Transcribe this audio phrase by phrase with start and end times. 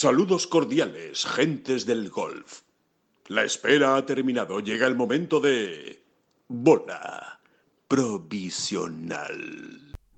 [0.00, 2.60] Saludos cordiales, gentes del golf.
[3.26, 4.60] La espera ha terminado.
[4.60, 6.04] Llega el momento de...
[6.46, 7.40] Bola
[7.88, 9.26] provisional.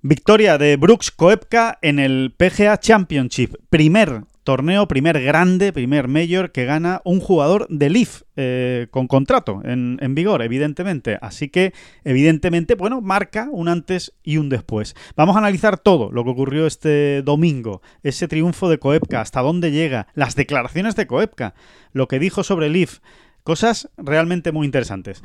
[0.03, 3.55] Victoria de Brooks Koepka en el PGA Championship.
[3.71, 9.61] Primer torneo, primer grande, primer mayor que gana un jugador de Leaf eh, con contrato
[9.63, 11.17] en, en, vigor, evidentemente.
[11.21, 11.73] Así que,
[12.03, 14.95] evidentemente, bueno, marca un antes y un después.
[15.15, 19.71] Vamos a analizar todo lo que ocurrió este domingo, ese triunfo de Koepka, hasta dónde
[19.71, 21.53] llega, las declaraciones de Koepka,
[21.93, 22.99] lo que dijo sobre Leaf,
[23.43, 25.23] cosas realmente muy interesantes.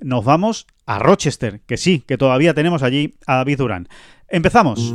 [0.00, 3.88] Nos vamos a Rochester, que sí, que todavía tenemos allí a David Durán.
[4.28, 4.94] Empezamos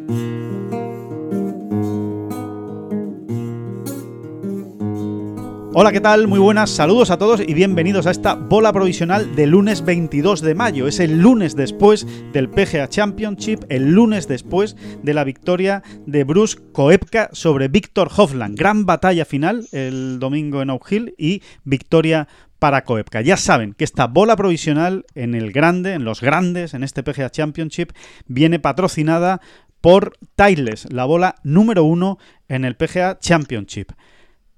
[5.73, 6.27] Hola, ¿qué tal?
[6.27, 10.53] Muy buenas, saludos a todos y bienvenidos a esta bola provisional del lunes 22 de
[10.53, 10.85] mayo.
[10.85, 16.59] Es el lunes después del PGA Championship, el lunes después de la victoria de Bruce
[16.73, 18.59] Koepka sobre Víctor Hovland.
[18.59, 22.27] Gran batalla final el domingo en Oak Hill y victoria
[22.59, 23.21] para Koepka.
[23.21, 27.29] Ya saben que esta bola provisional en el grande, en los grandes, en este PGA
[27.29, 27.93] Championship,
[28.27, 29.39] viene patrocinada
[29.79, 32.17] por Tiles, la bola número uno
[32.49, 33.93] en el PGA Championship.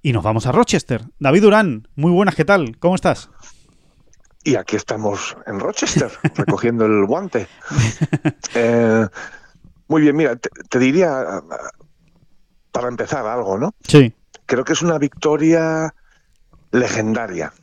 [0.06, 1.06] Y nos vamos a Rochester.
[1.18, 2.78] David Durán, muy buenas, ¿qué tal?
[2.78, 3.30] ¿Cómo estás?
[4.44, 7.48] Y aquí estamos en Rochester, recogiendo el guante.
[8.54, 9.08] Eh,
[9.88, 11.42] muy bien, mira, te, diría,
[12.74, 13.74] para empezar algo, ¿no?
[13.88, 14.14] Sí.
[14.46, 15.96] Creo que es una victoria
[16.72, 17.54] legendaria,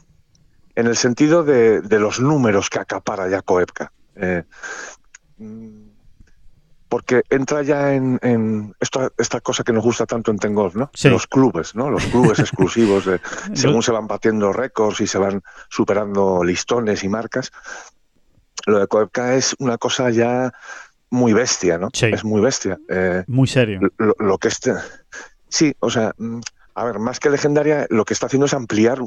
[0.75, 3.93] en el sentido de, los números que acapara ya Koepka.
[4.17, 4.45] Eh,
[6.91, 10.91] porque entra ya en, esta, cosa que nos gusta tanto en Tengolf, ¿no?
[11.05, 11.89] Los clubes, ¿no?
[11.89, 13.21] Los clubes exclusivos, de,
[13.55, 17.53] según se van batiendo récords y se van superando listones y marcas.
[18.67, 20.53] Lo de Koepka es una cosa ya
[21.11, 21.91] muy bestia, ¿no?
[21.93, 22.77] Es muy bestia.
[22.89, 23.81] Eh, muy serio.
[24.19, 24.75] Lo, que este,
[25.49, 26.41] sí, o sea, mm,
[26.75, 28.99] a ver, más que legendaria, lo que está haciendo es ampliar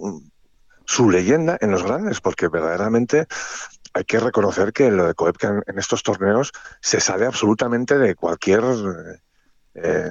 [0.86, 3.28] su leyenda en los grandes, porque verdaderamente
[3.94, 8.64] hay que reconocer que lo de Koepka en, estos torneos se sale absolutamente de cualquier,
[9.76, 10.10] eh,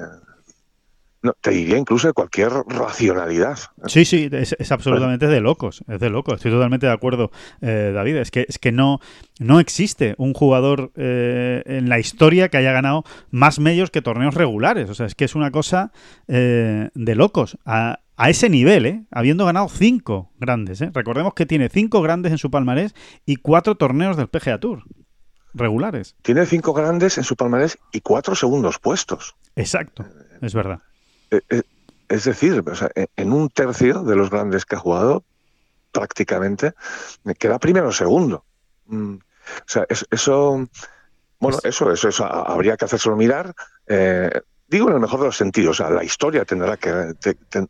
[1.21, 3.57] no, te diría incluso de cualquier racionalidad.
[3.87, 6.35] Sí, sí, es, absolutamente de locos, es de locos.
[6.35, 8.17] Estoy totalmente de acuerdo, eh, David.
[8.17, 8.99] Es que es que no
[9.39, 14.33] no existe un jugador eh, en la historia que haya ganado más medios que torneos
[14.33, 14.89] regulares.
[14.89, 15.91] O sea, es que es una cosa
[16.27, 17.57] de locos.
[18.15, 19.03] A ese nivel, ¿eh?
[19.11, 20.81] habiendo ganado cinco grandes.
[20.81, 20.91] ¿eh?
[20.93, 22.93] Recordemos que tiene cinco grandes en su palmarés
[23.25, 24.83] y cuatro torneos del PGA Tour
[25.53, 26.15] regulares.
[26.21, 29.35] Tiene cinco grandes en su palmarés y cuatro segundos puestos.
[29.55, 30.05] Exacto,
[30.41, 30.79] es verdad.
[31.31, 31.61] Eh, eh,
[32.09, 32.63] es decir,
[33.15, 35.23] en un tercio de los grandes que ha jugado,
[35.91, 36.73] prácticamente,
[37.39, 38.45] queda primero o segundo.
[38.85, 40.67] Mm, o sea, eso,
[41.39, 43.53] bueno, eso, eso, eso habría que hacérselo mirar.
[43.87, 44.29] Eh,
[44.73, 47.13] digo en el mejor de los sentidos, o sea, la historia tendrá que,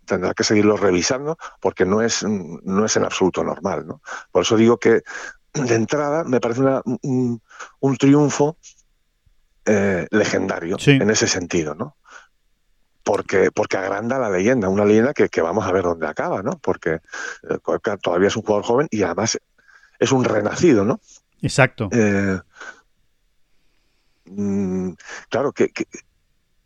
[0.05, 3.85] tendrá que seguirlo revisando porque no es, no es en absoluto normal.
[3.85, 4.01] ¿no?
[4.31, 5.03] Por eso digo que
[5.53, 6.61] de entrada me parece
[7.01, 7.41] un,
[7.99, 8.57] triunfo
[9.65, 11.97] eh, legendario en ese sentido, ¿no?
[13.03, 16.57] Porque, porque agranda la leyenda, una leyenda que, vamos a ver dónde acaba, ¿no?
[16.57, 17.01] Porque
[17.49, 19.37] eh, todavía es un jugador joven y además
[19.99, 21.01] es un renacido, ¿no?
[21.41, 21.89] Exacto.
[21.91, 22.39] Eh,
[24.25, 24.91] mm,
[25.29, 25.69] claro, que,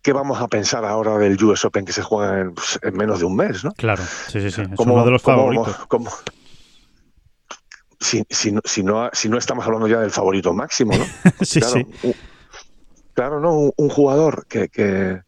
[0.07, 3.25] ¿qué vamos a pensar ahora del US Open que se juega en, pues, menos de
[3.25, 3.65] un mes?
[3.65, 3.73] ¿no?
[3.73, 4.61] Claro, sí, sí, sí.
[4.61, 5.75] Es uno de los favoritos.
[7.99, 11.03] si, si, no, si no estamos hablando ya del favorito máximo, ¿no?
[11.41, 11.85] sí, claro, sí.
[12.03, 12.15] Un,
[13.15, 13.73] claro, ¿no?
[13.75, 15.23] Un, jugador que, que,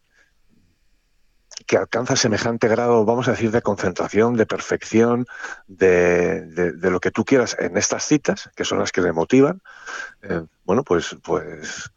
[1.76, 5.26] alcanza semejante grado, vamos a decir, de concentración, de perfección,
[5.66, 9.60] de, de, lo que tú quieras en estas citas, que son las que le motivan,
[10.22, 11.92] eh, bueno, pues, pues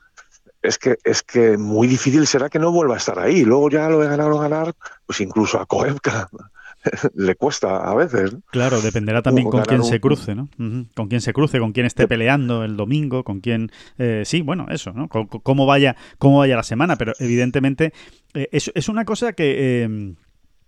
[0.64, 3.44] es que, es que muy difícil será que no vuelva a estar ahí.
[3.44, 4.74] Luego ya lo de ganar o ganar,
[5.06, 6.30] pues incluso a Koepka
[7.16, 8.36] le cuesta a veces.
[8.50, 10.50] Claro, dependerá también con quién se cruce, ¿no?
[10.96, 13.72] Con quién se cruce, con quién esté peleando el domingo, con quién...
[13.98, 15.10] Eh, sí, bueno, eso, ¿no?
[15.10, 17.94] cómo, vaya, cómo vaya la semana, pero evidentemente
[18.34, 19.84] eh, es, una cosa que...
[19.84, 20.16] Eh,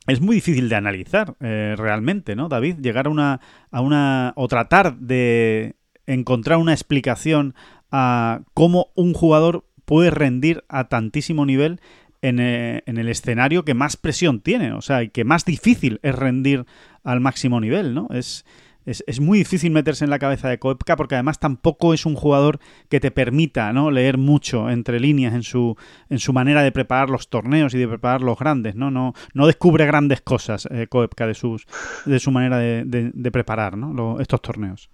[0.07, 2.75] es muy difícil de analizar realmente, ¿no, David?
[2.80, 7.56] Llegar a una, a una o tratar de encontrar una explicación
[7.92, 11.80] a cómo un jugador puede rendir a tantísimo nivel
[12.22, 16.00] en, eh, en, el escenario que más presión tiene, o sea, y que más difícil
[16.02, 16.66] es rendir
[17.04, 18.08] al máximo nivel, ¿no?
[18.12, 18.46] Es,
[18.86, 22.60] es, muy difícil meterse en la cabeza de Koepka porque además tampoco es un jugador
[22.90, 23.90] que te permita ¿no?
[23.92, 25.76] leer mucho entre líneas en su,
[26.10, 28.76] en su manera de preparar los torneos y de preparar los grandes.
[28.76, 31.66] No, no, no descubre grandes cosas eh, Koepka de, sus,
[32.06, 34.20] de su manera de, preparar ¿no?
[34.20, 34.90] estos torneos.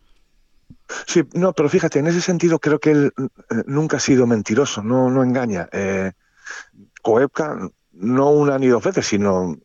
[1.07, 4.83] Sí, no, pero fíjate, en ese sentido creo que él eh, nunca ha sido mentiroso,
[4.83, 5.67] no, no engaña.
[5.71, 6.11] Eh,
[7.01, 9.55] Koepka, no una ni dos veces, sino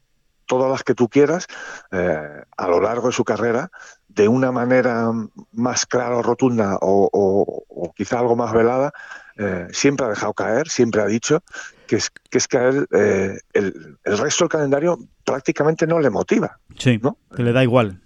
[0.46, 1.46] todas las que tú quieras,
[1.90, 3.70] eh, a lo largo de su carrera,
[4.08, 5.10] de una manera
[5.52, 8.92] más clara o rotunda o, quizá algo más velada,
[9.36, 11.42] eh, siempre ha dejado caer, siempre ha dicho
[11.86, 16.00] que es que, es que a él eh, el, el, resto del calendario prácticamente no
[16.00, 16.58] le motiva.
[16.78, 17.18] Sí, ¿no?
[17.34, 18.00] que le da igual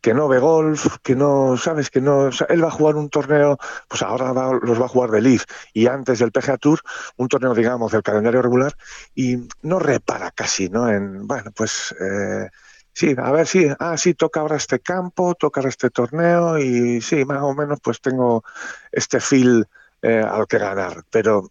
[0.00, 3.58] que no ve golf, que no, sabes, que no, él va a jugar un torneo,
[3.88, 4.32] pues ahora
[4.62, 6.80] los va a jugar de Leaf y antes del PGA Tour,
[7.16, 8.74] un torneo, digamos, del calendario regular
[9.14, 10.88] y no repara casi, ¿no?
[10.88, 12.48] En, bueno, pues eh,
[12.92, 17.00] sí, a ver, sí, ah, sí, toca ahora este campo, toca ahora este torneo y
[17.02, 18.42] sí, más o menos pues tengo
[18.90, 19.66] este feel
[20.00, 21.50] eh, al que ganar, pero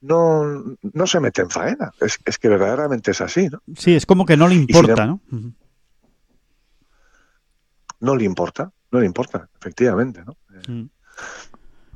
[0.00, 3.62] no, no se mete en faena, es, es, que verdaderamente es así, ¿no?
[3.76, 5.20] Sí, es como que no le importa, ¿no?
[5.30, 5.52] no
[8.16, 10.36] le importa, no le importa, efectivamente, ¿no?
[10.68, 10.88] Mm.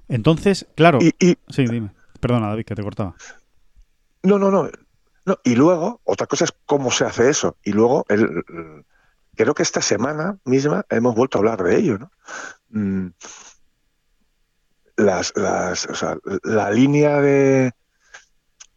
[0.09, 0.99] Entonces, claro.
[1.01, 1.13] Y,
[1.49, 1.91] sí, dime.
[2.21, 3.15] Perdona, David, que te cortaba.
[4.23, 4.71] No, no, no.
[5.25, 5.39] no.
[5.45, 7.57] Y luego, otra cosa es cómo se hace eso.
[7.65, 8.45] Y luego, el,
[9.35, 12.11] creo que esta semana misma hemos vuelto a hablar de ello, ¿no?
[12.71, 13.09] Mm.
[14.97, 17.73] Las, las, o sea, la línea de,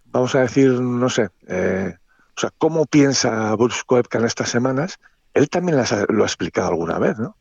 [0.06, 1.96] vamos a decir, no sé, eh,
[2.36, 5.00] o sea, cómo piensa Bruce Koepka en estas semanas
[5.34, 5.78] él también
[6.10, 7.38] lo ha explicado alguna vez, ¿no?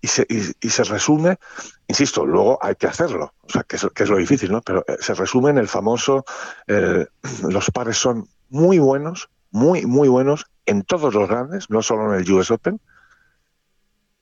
[0.00, 1.38] Y se, y, se, resume,
[1.86, 4.62] insisto, luego hay que hacerlo, o sea, que es, lo difícil, ¿no?
[4.62, 6.24] Pero eh, se resume en el famoso,
[6.66, 12.20] los pares son muy buenos, muy, muy buenos en todos los grandes, no solo en
[12.20, 12.80] el US Open,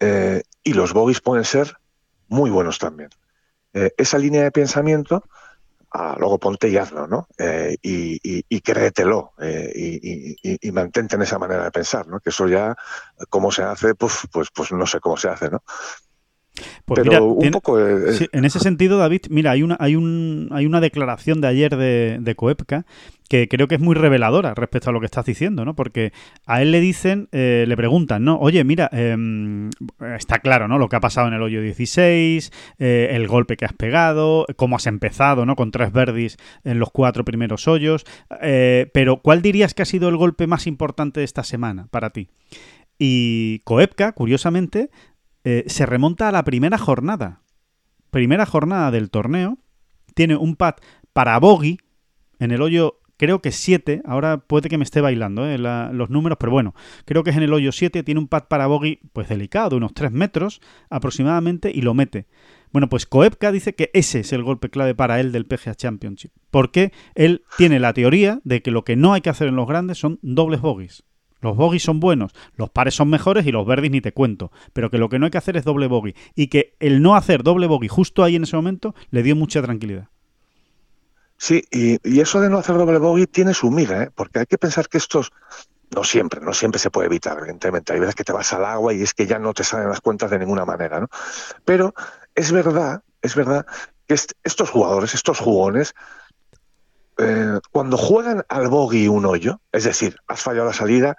[0.00, 1.76] eh, y los bogies pueden ser
[2.28, 3.10] muy buenos también.
[3.72, 5.24] Eh, esa línea de pensamiento
[6.18, 7.28] luego ponte y hazlo, ¿no?
[7.38, 12.20] Eh, y, créetelo eh, y, mantente en esa manera de pensar, ¿no?
[12.20, 12.76] Que eso ya,
[13.28, 15.62] cómo se hace, pues, pues, pues no sé cómo se hace, ¿no?
[16.86, 21.48] Pues mira, en ese sentido, David, mira, hay una, hay un, hay una declaración de
[21.48, 22.86] ayer de, de, Coepca
[23.28, 25.74] que creo que es muy reveladora respecto a lo que estás diciendo, ¿no?
[25.74, 26.12] Porque
[26.46, 28.38] a él le dicen, eh, le preguntan, ¿no?
[28.38, 29.70] Oye, mira, em,
[30.16, 30.78] está claro, ¿no?
[30.78, 34.76] Lo que ha pasado en el hoyo 16, eh, el golpe que has pegado, cómo
[34.76, 35.56] has empezado, ¿no?
[35.56, 38.04] Con tres verdis en los cuatro primeros hoyos.
[38.42, 42.10] Eh, pero, ¿cuál dirías que ha sido el golpe más importante de esta semana para
[42.10, 42.28] ti?
[42.98, 44.90] Y Coepka, curiosamente,
[45.66, 47.42] se remonta a la primera jornada.
[48.10, 49.58] Primera jornada del torneo.
[50.14, 50.74] Tiene un pad
[51.12, 51.78] para bogey
[52.38, 54.02] en el hoyo, creo que 7.
[54.04, 56.74] Ahora puede que me esté bailando eh, los números, pero bueno,
[57.04, 58.02] creo que es en el hoyo 7.
[58.02, 60.60] Tiene un pad para bogey, pues delicado, de unos 3 metros
[60.90, 62.26] aproximadamente, y lo mete.
[62.72, 66.32] Bueno, pues Koepka dice que ese es el golpe clave para él del PGA Championship.
[66.50, 69.66] Porque él tiene la teoría de que lo que no hay que hacer en los
[69.66, 71.04] grandes son dobles bogies.
[71.40, 74.50] Los bogies son buenos, los pares son mejores y los verdes ni te cuento.
[74.72, 76.14] Pero que lo que no hay que hacer es doble bogey.
[76.34, 79.62] Y que el no hacer doble bogey justo ahí en ese momento le dio mucha
[79.62, 80.08] tranquilidad.
[81.38, 84.10] Sí, y, eso de no hacer doble bogey tiene su miga, ¿eh?
[84.14, 85.32] porque hay que pensar que estos,
[85.94, 87.92] no siempre, no siempre se puede evitar, evidentemente.
[87.92, 90.00] Hay veces que te vas al agua y es que ya no te salen las
[90.00, 91.08] cuentas de ninguna manera, ¿no?
[91.64, 91.94] Pero
[92.34, 93.66] es verdad, es verdad
[94.06, 95.94] que estos jugadores, estos jugones,
[97.18, 101.16] eh, cuando juegan al bogey un hoyo, es decir, has fallado la salida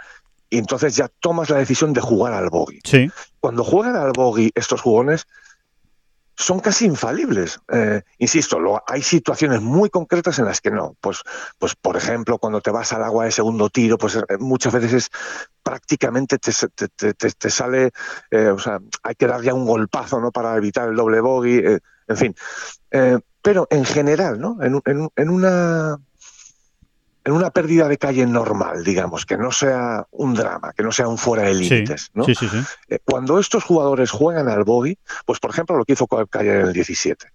[0.50, 2.80] y entonces ya tomas la decisión de jugar al bogey.
[2.84, 3.12] Sí.
[3.40, 5.28] Cuando juegan al bogey estos jugones
[6.38, 7.60] son casi infalibles.
[7.72, 10.96] Eh, insisto, hay situaciones muy concretas en las que no.
[11.02, 11.24] Pues,
[11.58, 14.94] pues, por ejemplo, cuando te vas al agua de segundo tiro, pues eh, muchas veces
[14.94, 15.10] es
[15.64, 16.54] prácticamente te,
[17.14, 17.92] te, sale,
[18.32, 20.32] o sea, hay que dar ya un golpazo, ¿no?
[20.32, 21.62] Para evitar el doble bogey,
[22.08, 22.36] en fin
[23.48, 24.58] pero en general, ¿no?
[24.62, 25.98] En, una
[27.28, 31.10] en una pérdida de calle normal, digamos, que no sea un drama, que no sea
[31.10, 32.24] un fuera de límites, ¿no?
[32.24, 32.48] Sí, sí,
[32.88, 36.68] eh, cuando estos jugadores juegan al bogey, pues por ejemplo lo que hizo Calle en
[36.68, 37.28] el 17.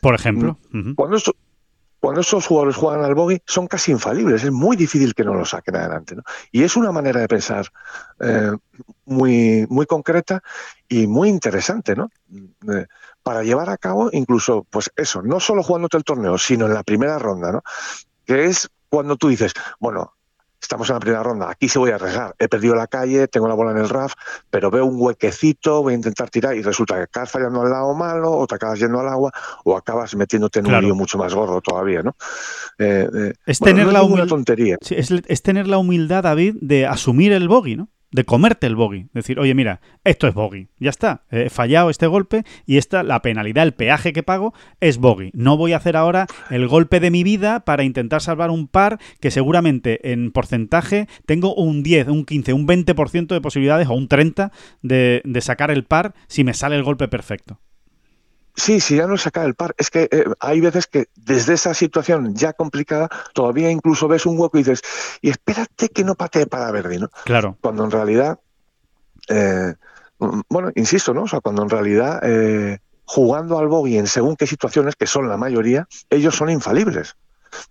[0.00, 0.56] Por ejemplo.
[0.70, 0.94] Mm.
[0.94, 1.18] Cuando
[1.98, 5.44] cuando estos jugadores juegan al bogey son casi infalibles, es muy difícil que no lo
[5.44, 6.14] saquen adelante.
[6.14, 6.22] ¿no?
[6.52, 7.66] Y es una manera de pensar
[8.20, 8.52] eh,
[9.06, 10.42] muy, muy concreta
[10.88, 12.10] y muy interesante, ¿no?
[12.72, 12.86] Eh,
[13.22, 16.84] para llevar a cabo incluso, pues eso, no solo jugándote el torneo, sino en la
[16.84, 17.62] primera ronda, ¿no?
[18.26, 20.14] Que es cuando tú dices, bueno,
[20.62, 22.32] estamos en la primera ronda, aquí se voy a arriesgar.
[22.38, 24.14] He perdido la calle, tengo la bola en el RAF,
[24.50, 27.92] pero veo un huequecito, voy a intentar tirar y resulta que acabas fallando al lado
[27.94, 29.32] malo, o te acabas yendo al agua,
[29.64, 32.14] o acabas metiéndote en un lío mucho más gordo todavía, ¿no?
[32.78, 34.28] Eh, eh, es tener la humildad.
[34.28, 34.76] tontería.
[34.80, 37.88] es, es tener la humildad, David, de asumir el bogey, ¿no?
[38.14, 39.08] De comerte el bogey.
[39.12, 40.68] Decir, oye, mira, esto es bogey.
[40.78, 41.24] Ya está.
[41.32, 45.32] He fallado este golpe y esta, la penalidad, el peaje que pago es bogey.
[45.34, 49.00] No voy a hacer ahora el golpe de mi vida para intentar salvar un par
[49.18, 54.08] que seguramente en porcentaje tengo un 10, un 15, un 20% de posibilidades o un
[54.08, 54.52] 30%
[54.82, 57.58] de, de sacar el par si me sale el golpe perfecto.
[58.56, 59.74] Sí, sí, ya no saca el par.
[59.78, 64.38] Es que eh, hay veces que desde esa situación ya complicada, todavía incluso ves un
[64.38, 64.82] hueco y dices,
[65.20, 67.10] y espérate que no patee para Verdi, ¿no?
[67.24, 67.56] Claro.
[67.60, 68.38] Cuando en realidad,
[69.28, 69.74] eh,
[70.18, 71.24] mm, bueno, insisto, ¿no?
[71.24, 75.28] O sea, cuando en realidad eh, jugando al bogey en según qué situaciones, que son
[75.28, 77.16] la mayoría, ellos son infalibles.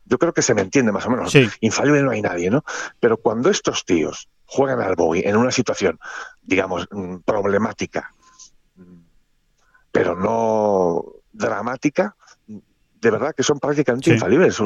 [0.05, 1.31] Yo creo que se me entiende más o menos.
[1.31, 1.49] Sí.
[1.61, 2.63] Infalible no hay nadie, ¿no?
[2.99, 5.99] Pero cuando estos tíos juegan al bogey en una situación,
[6.41, 8.12] digamos, mm, problemática,
[9.93, 12.15] pero no dramática,
[12.47, 14.59] de verdad que son prácticamente infalibles.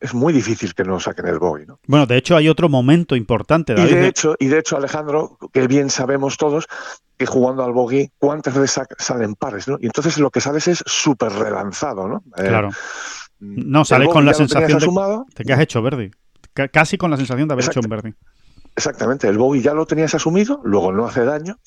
[0.00, 1.66] Es muy difícil que no saquen el bogey.
[1.66, 1.80] ¿no?
[1.86, 3.74] Bueno, de hecho hay otro momento importante.
[3.74, 3.90] David.
[3.90, 6.66] Y de hecho, y de hecho, Alejandro, que bien sabemos todos
[7.16, 9.76] que jugando al bogey, cuántas veces salen pares, ¿no?
[9.80, 12.22] Y entonces lo que sales es súper relanzado, ¿no?
[12.36, 12.70] Eh, claro.
[13.40, 16.10] no, sales con la sensación de, que has hecho Verdi.
[16.72, 18.14] casi con la sensación de haber hecho un Verdi.
[18.76, 21.58] Exactamente, el bogey ya lo tenías asumido, luego no hace daño,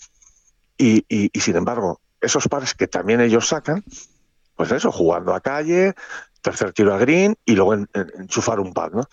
[0.77, 3.83] y, y sin embargo, esos pares que también ellos sacan,
[4.55, 5.95] pues eso, jugando a calle,
[6.41, 9.07] tercer tiro a green y luego enchufar un par, ¿no?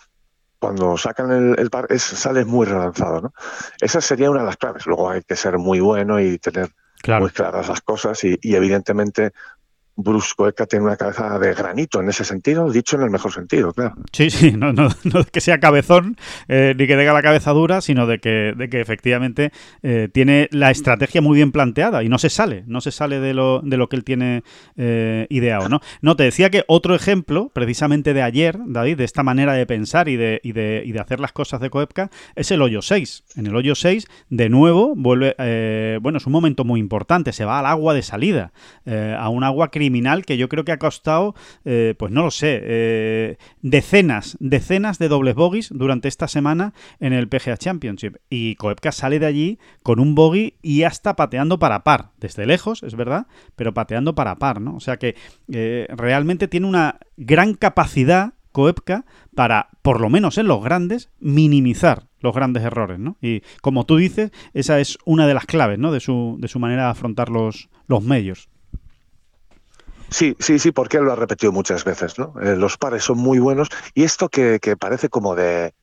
[0.59, 3.33] Cuando sacan el, par, es, sale muy relanzado, ¿no?
[3.79, 4.85] Esa sería una de las claves.
[4.85, 6.69] Luego hay que ser muy bueno y tener
[7.19, 9.33] muy claras las cosas y, y evidentemente
[9.97, 13.71] Brusco Eka tiene una cabeza de granito en ese sentido, dicho en el mejor sentido,
[13.71, 13.95] claro.
[14.11, 16.17] Sí, sí, no, no, no que sea cabezón
[16.49, 19.51] eh, ni que tenga la cabeza dura, sino de que, de que efectivamente
[19.83, 23.33] eh, tiene la estrategia muy bien planteada y no se sale, no se sale de
[23.33, 24.43] lo, de lo que él tiene
[24.75, 25.79] eh, ideado, ¿no?
[26.01, 30.09] No, te decía que otro ejemplo, precisamente de ayer, David, de esta manera de pensar
[30.09, 33.23] y de, y de, y de hacer las cosas de Coepka, es el hoyo 6.
[33.37, 35.35] En el hoyo 6, de nuevo, vuelve,
[36.01, 38.51] bueno, es un momento muy importante, se va al agua de salida,
[38.85, 42.31] a un agua criminal criminal que yo creo que ha costado, eh, pues no lo
[42.31, 48.15] sé, eh, decenas, decenas de dobles bogies durante esta semana en el PGA Championship.
[48.31, 52.81] Y Koepka sale de allí con un bogey y hasta pateando para par, desde lejos,
[52.81, 54.75] es verdad, pero pateando para par, ¿no?
[54.75, 55.15] O sea que
[55.53, 62.07] eh, realmente tiene una gran capacidad Koepka para, por lo menos en los grandes, minimizar
[62.21, 63.17] los grandes errores, ¿no?
[63.21, 65.91] Y como tú dices, esa es una de las claves, ¿no?
[65.91, 68.49] De su, de su manera de afrontar los, los medios.
[70.09, 72.33] Sí, sí, sí, porque él lo ha repetido muchas veces, ¿no?
[72.41, 75.73] Eh, los pares son muy buenos y esto que, parece como de,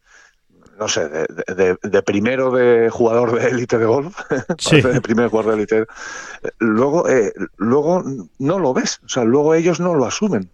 [0.79, 4.17] no sé, de, primero de jugador de élite de golf,
[4.71, 5.79] de primer jugador de élite,
[6.43, 8.05] eh, luego, eh, luego
[8.39, 10.51] no lo ves, o sea, luego ellos no lo asumen.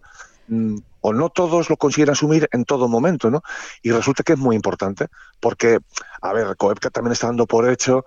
[0.47, 3.41] Mm, o no todos lo consiguen asumir en todo momento, ¿no?
[3.81, 5.07] Y resulta que es muy importante,
[5.39, 5.79] porque,
[6.21, 8.03] a ver, Koepka también está dando por hecho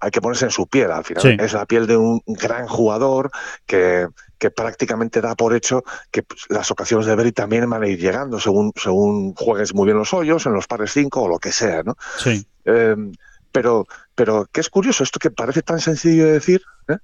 [0.00, 1.40] hay que ponerse en su piel al final.
[1.40, 3.30] Es la piel de un gran jugador
[3.66, 4.06] que,
[4.38, 7.98] que prácticamente da por hecho que pues, las ocasiones de Berry también van a ir
[7.98, 11.52] llegando según, según juegues muy bien los hoyos, en los pares 5 o lo que
[11.52, 11.96] sea, ¿no?
[12.18, 12.44] Sí.
[12.64, 13.12] Em,
[13.52, 16.96] pero, pero qué es curioso, esto que parece tan sencillo de decir, ¿eh?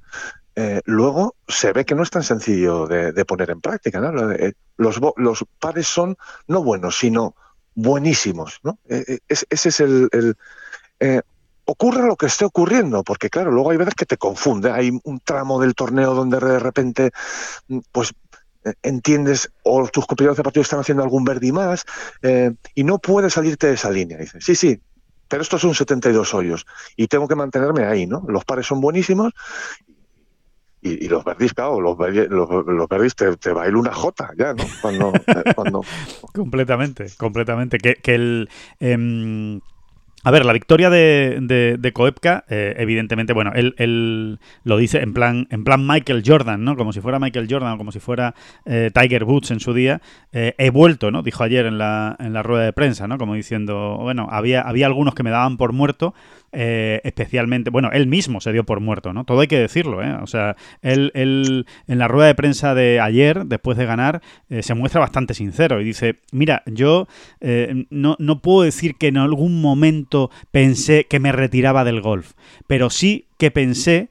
[0.59, 4.01] Eh, luego se ve que no es tan sencillo de, poner en práctica.
[4.01, 4.33] ¿no?
[4.33, 6.17] Eh, los, los pares son
[6.49, 7.37] no buenos, sino
[7.75, 8.61] buenísimos.
[8.63, 8.79] ¿no?
[8.89, 10.35] ese es el, el
[11.67, 15.21] ocurra lo que esté ocurriendo, porque claro, luego hay veces que te confunde, hay un
[15.21, 17.11] tramo del torneo donde de repente,
[17.69, 18.15] mm, pues
[18.65, 21.85] eh, entiendes o tus compañeros de partido están haciendo algún verdi más
[22.23, 24.17] eh, y no puedes salirte de esa línea.
[24.17, 24.81] Dices, sí, sí,
[25.29, 28.25] pero estos son 72 hoyos y tengo que mantenerme ahí, ¿no?
[28.29, 29.33] Los pares son buenísimos
[30.83, 34.65] y, los verdis, claro, los, los, verdis te, te baila una jota ya, ¿no?
[34.81, 35.55] Cuando, eh,
[36.33, 37.79] completamente, completamente.
[37.79, 38.49] Que, que el...
[38.79, 39.61] Em,
[40.27, 45.47] a ver, la victoria de, de, Koepka, eh, evidentemente, bueno, él, lo dice en plan,
[45.53, 46.77] en plan Michael Jordan, ¿no?
[46.77, 50.01] Como si fuera Michael Jordan o como si fuera eh, Tiger Woods en su día.
[50.33, 51.23] Eh, he vuelto, ¿no?
[51.23, 53.19] Dijo ayer en la, en la rueda de prensa, ¿no?
[53.19, 56.13] Como diciendo, bueno, había, había algunos que me daban por muerto,
[56.51, 59.23] eh, especialmente, bueno, él mismo se dio por muerto, ¿no?
[59.23, 60.13] Todo hay que decirlo, ¿eh?
[60.21, 64.65] O sea, él, él en la rueda de prensa de ayer, después de ganar, eh,
[64.65, 67.07] se muestra bastante sincero y dice, mira, yo
[67.91, 70.16] no, no puedo decir que en algún momento
[70.51, 72.33] pensé que me retiraba del golf,
[72.67, 74.09] pero sí que pensé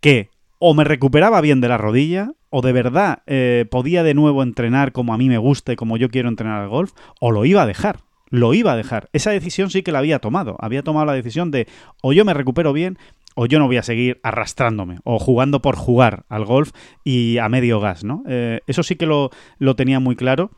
[0.00, 3.22] que o me recuperaba bien de la rodilla, o de verdad
[3.70, 6.68] podía de nuevo entrenar como a mí me gusta y como yo quiero entrenar al
[6.68, 7.98] golf, o lo iba a dejar
[8.34, 9.08] lo iba a dejar.
[9.12, 10.56] Esa decisión sí que la había tomado.
[10.58, 11.68] Había tomado la decisión de
[12.02, 12.98] o yo me recupero bien
[13.36, 16.72] o yo no voy a seguir arrastrándome o jugando por jugar al golf
[17.04, 18.22] y a medio gas, ¿no?
[18.28, 20.50] Eh, eso sí que lo, lo tenía muy claro.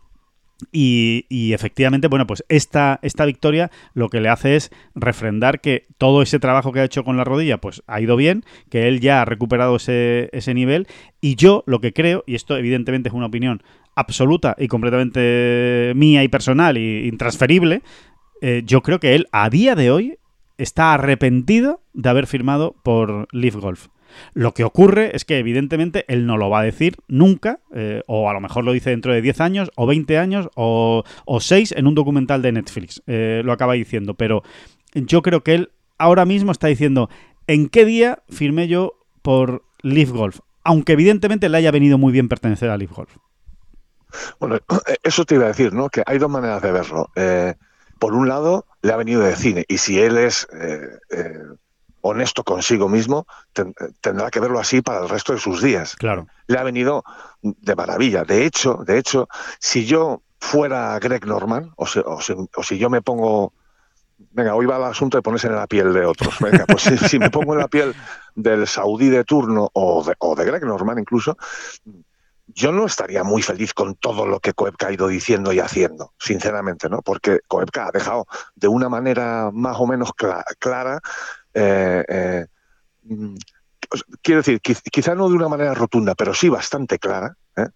[0.72, 6.22] Y, efectivamente, bueno, pues esta, esta victoria lo que le hace es refrendar que todo
[6.22, 9.20] ese trabajo que ha hecho con la rodilla, pues ha ido bien, que él ya
[9.20, 10.86] ha recuperado ese, ese nivel.
[11.20, 13.62] Y yo lo que creo, y esto evidentemente es una opinión
[13.94, 17.82] absoluta y completamente mía y personal e intransferible,
[18.40, 20.18] eh, yo creo que él a día de hoy
[20.58, 23.88] está arrepentido de haber firmado por Leaf Golf.
[24.34, 28.28] Lo que ocurre es que evidentemente él no lo va a decir nunca, eh, o
[28.28, 31.72] a lo mejor lo dice dentro de 10 años, o 20 años, o, o 6
[31.76, 33.02] en un documental de Netflix.
[33.06, 34.42] Eh, lo acaba diciendo, pero
[34.94, 37.08] yo creo que él ahora mismo está diciendo,
[37.46, 40.40] ¿en qué día firmé yo por Leaf Golf?
[40.64, 43.16] Aunque evidentemente le haya venido muy bien pertenecer a Leaf Golf.
[44.40, 44.58] Bueno,
[45.02, 45.88] eso te iba a decir, ¿no?
[45.88, 47.10] Que hay dos maneras de verlo.
[47.16, 47.54] Eh,
[47.98, 50.46] por un lado, le ha venido de cine, y si él es
[52.06, 55.96] honesto consigo mismo, ten, tendrá que verlo así para el resto de sus días.
[55.96, 56.26] Claro.
[56.46, 57.04] Le ha venido
[57.42, 58.24] de maravilla.
[58.24, 62.78] De hecho, de hecho, si yo fuera Greg Norman, o si, o si, o si
[62.78, 63.52] yo me pongo
[64.30, 66.38] venga, hoy va el asunto de ponerse en la piel de otros.
[66.40, 67.94] Venga, pues si, si, me pongo en la piel
[68.34, 71.36] del saudí de turno o de, o de Greg Norman incluso,
[72.48, 76.12] yo no estaría muy feliz con todo lo que Koepka ha ido diciendo y haciendo,
[76.18, 77.02] sinceramente, ¿no?
[77.02, 81.00] Porque Koepka ha dejado de una manera más o menos clara, clara
[81.58, 82.46] eh, eh,
[84.22, 87.66] quiero decir, quizá no de una manera rotunda, pero sí bastante clara, ¿eh?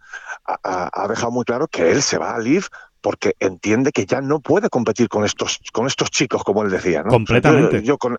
[0.46, 2.66] ha, ha, dejado muy claro que él se va a Live
[3.00, 7.02] porque entiende que ya no puede competir con estos, con estos chicos, como él decía.
[7.02, 7.08] ¿no?
[7.08, 7.68] Completamente.
[7.68, 8.18] O sea, yo, yo con,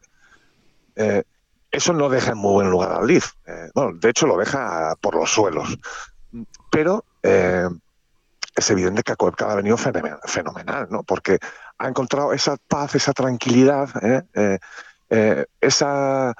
[0.95, 1.23] eh,
[1.69, 3.11] eso no deja en muy buen lugar al.
[3.11, 3.21] Eh,
[3.75, 5.77] bueno, de hecho, lo deja por los suelos.
[6.71, 11.03] Pero es evidente que a Koepka ha venido fenomenal, ¿no?
[11.03, 11.37] Porque
[11.77, 13.89] ha encontrado esa paz, esa tranquilidad,
[15.11, 15.39] ¿eh?
[15.39, 16.33] Eh, esa,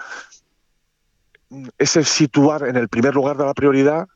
[1.77, 4.07] ese situar en el primer lugar de la prioridad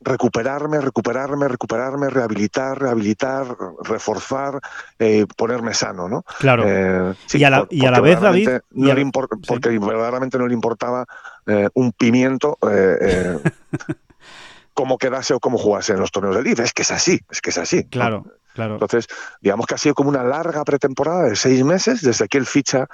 [0.00, 3.46] recuperarme, recuperarme, recuperarme, rehabilitar, rehabilitar,
[3.82, 4.60] reforzar,
[4.98, 6.24] eh, ponerme sano, ¿no?
[6.38, 6.64] Claro.
[6.66, 8.48] Eh, sí, y, a la, por, y a la vez, David...
[8.70, 9.78] No le import, porque sí.
[9.78, 11.04] verdaderamente no le importaba
[11.46, 13.38] eh, un pimiento eh,
[14.74, 16.64] cómo quedase o cómo jugase en los torneos de libre.
[16.64, 17.84] Es que es así, es que es así.
[17.84, 18.22] Claro.
[18.24, 18.32] ¿no?
[18.54, 18.74] Claro.
[18.74, 19.06] Entonces,
[19.40, 22.88] digamos que ha sido como una larga pretemporada de seis meses desde que él ficha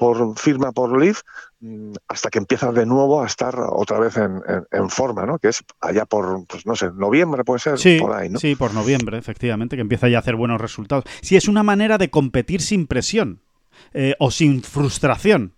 [0.00, 1.20] por firma por Leaf
[2.08, 5.38] hasta que empieza de nuevo a estar otra vez en, en, en, forma, ¿no?
[5.38, 8.38] Que es allá por, pues no sé, noviembre puede ser, sí, por ahí, ¿no?
[8.38, 11.04] Sí, por noviembre, efectivamente, que empieza ya a hacer buenos resultados.
[11.20, 13.42] Sí, es una manera de competir sin presión
[13.92, 15.52] eh, o sin frustración.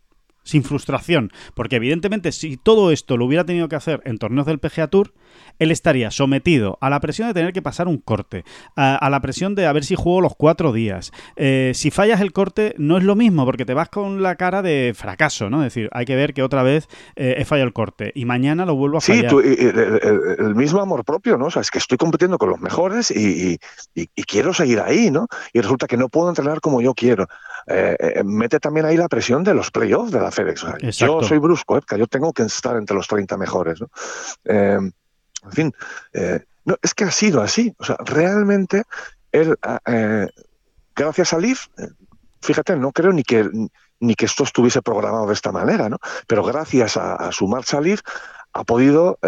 [0.45, 4.59] Sin frustración, porque evidentemente si todo esto lo hubiera tenido que hacer en torneos del
[4.59, 5.13] PGA Tour,
[5.59, 8.45] él estaría sometido a la presión de tener que pasar un corte,
[8.77, 11.13] a, a la presión de a ver si juego los cuatro días.
[11.37, 14.63] Eh, si fallas el corte, no es lo mismo, porque te vas con la cara
[14.63, 15.59] de fracaso, ¿no?
[15.65, 18.67] Es decir, hay que ver que otra vez eh, he fallado el corte y mañana
[18.67, 19.25] lo vuelvo a fallar.
[19.25, 21.47] Sí, tú, el, el, el, mismo amor propio, ¿no?
[21.47, 23.59] O sea, es que estoy compitiendo con los mejores y,
[23.95, 25.29] y, y quiero seguir ahí, ¿no?
[25.53, 27.27] Y resulta que no puedo entrenar como yo quiero.
[27.67, 30.67] Eh, eh, mete también ahí la presión de los playoffs de la FedEx.
[30.99, 33.91] Yo soy Brusco, Epka, yo tengo que estar entre los 30 mejores, ¿no?
[34.45, 34.79] Eh,
[35.45, 35.73] en fin,
[36.13, 37.75] eh, no, es que ha sido así.
[37.79, 38.85] O sea, realmente
[39.31, 40.29] él, eh,
[40.95, 41.67] gracias a Leaf,
[42.41, 43.49] fíjate, no creo ni que,
[44.01, 45.99] ni que esto estuviese programado de esta manera, ¿no?
[46.27, 48.01] Pero gracias a, a su marcha Leaf
[48.53, 49.19] ha podido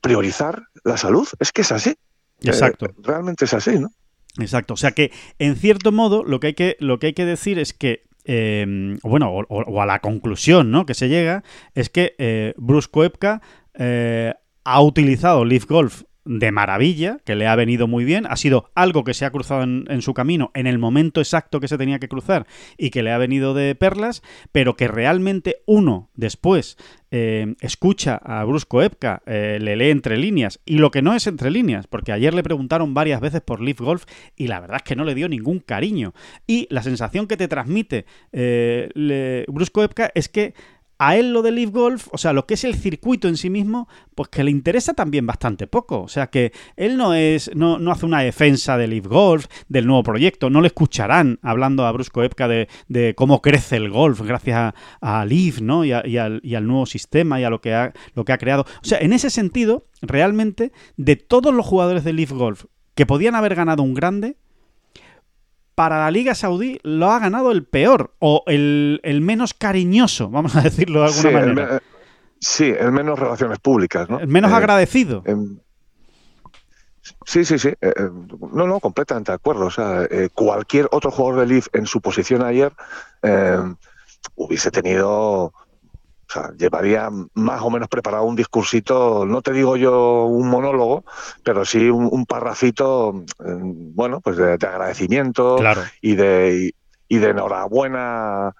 [0.00, 1.28] priorizar la salud.
[1.40, 1.96] Es que es así.
[2.40, 2.88] Exacto.
[2.98, 3.90] realmente es así, ¿no?
[4.38, 4.74] Exacto.
[4.74, 7.58] O sea que, en cierto modo, lo que hay que, lo que, hay que decir
[7.58, 10.86] es que eh, bueno, o, o, a la conclusión ¿no?
[10.86, 11.44] que se llega,
[11.74, 13.42] es que eh, Bruce Koepka
[13.74, 14.32] eh,
[14.64, 19.04] ha utilizado Leaf Golf de maravilla, que le ha venido muy bien, ha sido algo
[19.04, 22.08] que se ha cruzado en, su camino en el momento exacto que se tenía que
[22.08, 22.46] cruzar
[22.78, 26.76] y que le ha venido de perlas, pero que realmente uno después
[27.10, 31.26] eh, escucha a Bruce Koepka, eh, le lee entre líneas, y lo que no es
[31.26, 34.04] entre líneas, porque ayer le preguntaron varias veces por Leaf Golf
[34.36, 36.14] y la verdad es que no le dio ningún cariño.
[36.46, 40.54] Y la sensación que te transmite eh, le, Bruce Koepka es que
[40.98, 43.50] a él lo de Leaf Golf, o sea, lo que es el circuito en sí
[43.50, 46.02] mismo, pues que le interesa también bastante poco.
[46.02, 49.86] O sea, que él no es, no, no hace una defensa de Leaf Golf, del
[49.86, 54.20] nuevo proyecto, no le escucharán hablando a Brusco Epka de, de, cómo crece el golf
[54.20, 55.84] gracias a, a Leaf, ¿no?
[55.84, 58.62] Y, al, y, al, nuevo sistema y a lo que, ha, lo que ha creado.
[58.62, 63.34] O sea, en ese sentido, realmente, de todos los jugadores de Leaf Golf que podían
[63.34, 64.36] haber ganado un grande,
[65.74, 70.56] para la Liga Saudí lo ha ganado el peor o el, el menos cariñoso, vamos
[70.56, 71.74] a decirlo de alguna sí, manera.
[71.74, 71.80] El,
[72.40, 74.20] sí, el menos relaciones públicas, ¿no?
[74.20, 75.22] El menos eh, agradecido.
[75.26, 75.36] Eh,
[77.26, 77.68] Sí, sí, sí.
[77.68, 78.08] Eh, eh,
[78.52, 79.66] no, no, completamente de acuerdo.
[79.66, 82.72] O sea, cualquier otro jugador de Leaf en su posición ayer
[84.36, 85.52] hubiese tenido,
[86.34, 91.04] sea, llevaría más o menos preparado un discursito, no te digo yo un monólogo,
[91.42, 95.58] pero sí un, un parrafito, bueno, pues de, agradecimiento
[96.00, 96.74] y de
[97.08, 98.54] y, de enhorabuena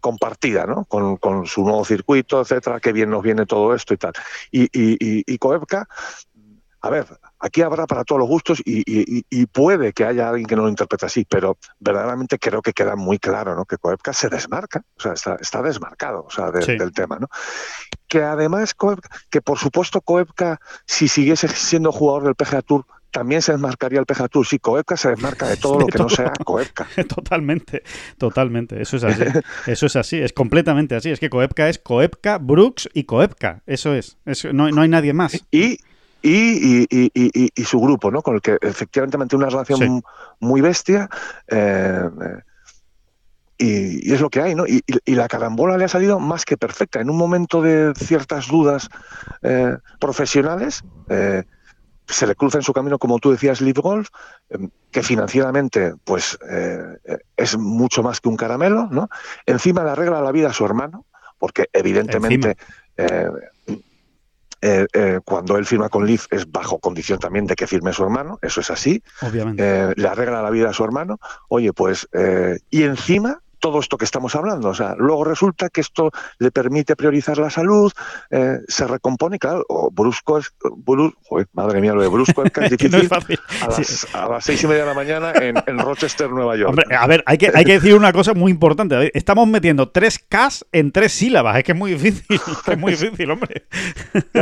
[0.00, 0.84] compartida, ¿no?
[0.84, 4.12] Con, con, su nuevo circuito, etcétera, qué bien nos viene todo esto y tal.
[4.50, 5.88] Y, y, y, y Koepka,
[6.82, 7.06] a ver,
[7.40, 11.06] aquí habrá para todos los gustos y, puede que haya alguien que no lo interprete
[11.06, 13.64] así, pero verdaderamente creo que queda muy claro ¿no?
[13.64, 17.18] que Koepka se desmarca, o sea, está, desmarcado o sea, del tema.
[17.18, 17.28] ¿no?
[18.06, 18.74] Que además,
[19.30, 24.06] que por supuesto Koepka, si siguiese siendo jugador del PGA Tour, también se desmarcaría el
[24.06, 24.46] PGA Tour.
[24.46, 26.86] Sí, Koepka se desmarca de todo lo que no sea Koepka.
[27.08, 27.82] Totalmente,
[28.18, 28.80] totalmente.
[28.80, 29.24] Eso es así.
[29.66, 31.10] Eso es así, es completamente así.
[31.10, 33.62] Es que Koepka es Koepka, Brooks y Koepka.
[33.66, 34.18] Eso es.
[34.52, 35.44] no, no hay nadie más.
[35.50, 35.78] Y
[36.22, 38.22] y, y, y, su grupo, ¿no?
[38.22, 40.02] Con el que efectivamente mantiene una relación
[40.38, 41.08] muy bestia.
[41.48, 42.08] Eh,
[43.56, 44.66] y, es lo que hay, ¿no?
[44.66, 47.00] Y, la carambola le ha salido más que perfecta.
[47.00, 48.88] En un momento de ciertas dudas
[49.42, 51.44] eh, profesionales, eh,
[52.06, 54.08] se le cruza en su camino, como tú decías, Live Golf,
[54.90, 56.36] que financieramente pues
[57.36, 59.08] es mucho más que un caramelo, ¿no?
[59.46, 61.06] Encima le arregla la vida a su hermano,
[61.38, 62.56] porque evidentemente
[64.62, 68.02] eh, eh, cuando él firma con Leaf es bajo condición también de que firme su
[68.02, 69.02] hermano, eso es así.
[69.22, 69.62] Obviamente.
[69.64, 71.18] Eh, le arregla la vida a su hermano.
[71.48, 72.08] Oye, pues,
[72.70, 74.68] y encima todo esto que estamos hablando.
[74.68, 77.92] O sea, luego resulta que esto le permite priorizar la salud,
[78.30, 80.52] eh, se recompone, claro, o brusco es,
[81.52, 83.08] madre mía, lo de brusco es, es difícil.
[84.14, 86.70] a, las, seis y media de la mañana en, Rochester, Nueva York.
[86.70, 89.16] Hombre, a ver, hay que, hay que decir una cosa muy importante.
[89.16, 91.58] Estamos metiendo tres Ks en tres sílabas.
[91.58, 92.24] Es que es muy difícil.
[92.70, 93.64] Es muy difícil, hombre.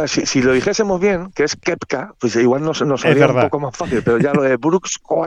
[0.06, 3.76] si, lo dijésemos bien, que es Kepka, pues igual nos, nos haría un poco más
[3.76, 5.18] fácil, pero ya lo de Brusco,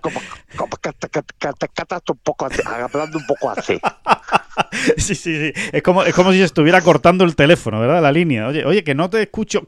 [0.00, 0.31] como, un poco
[2.82, 3.80] hablando un poco así.
[4.96, 5.52] Sí, sí, sí.
[5.72, 8.02] Es como, es como si estuviera cortando el teléfono, ¿verdad?
[8.02, 8.48] La línea.
[8.48, 9.66] Oye, oye, que no te escucho.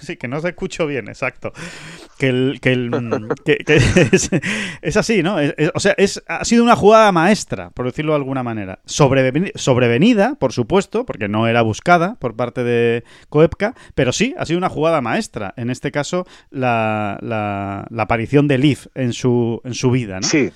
[0.00, 1.52] Sí, que no te escucho bien, exacto.
[2.18, 2.60] Que el.
[2.60, 2.90] Que el
[4.82, 5.36] es, así, ¿no?
[5.74, 8.80] o sea, es, ha sido una jugada maestra, por decirlo de alguna manera.
[8.86, 14.58] sobrevenida, por supuesto, porque no era buscada por parte de Koepka, pero sí, ha sido
[14.58, 15.54] una jugada maestra.
[15.56, 20.26] En este caso, la, la, la aparición de Leaf en su, en su vida, ¿no?
[20.26, 20.50] Sí.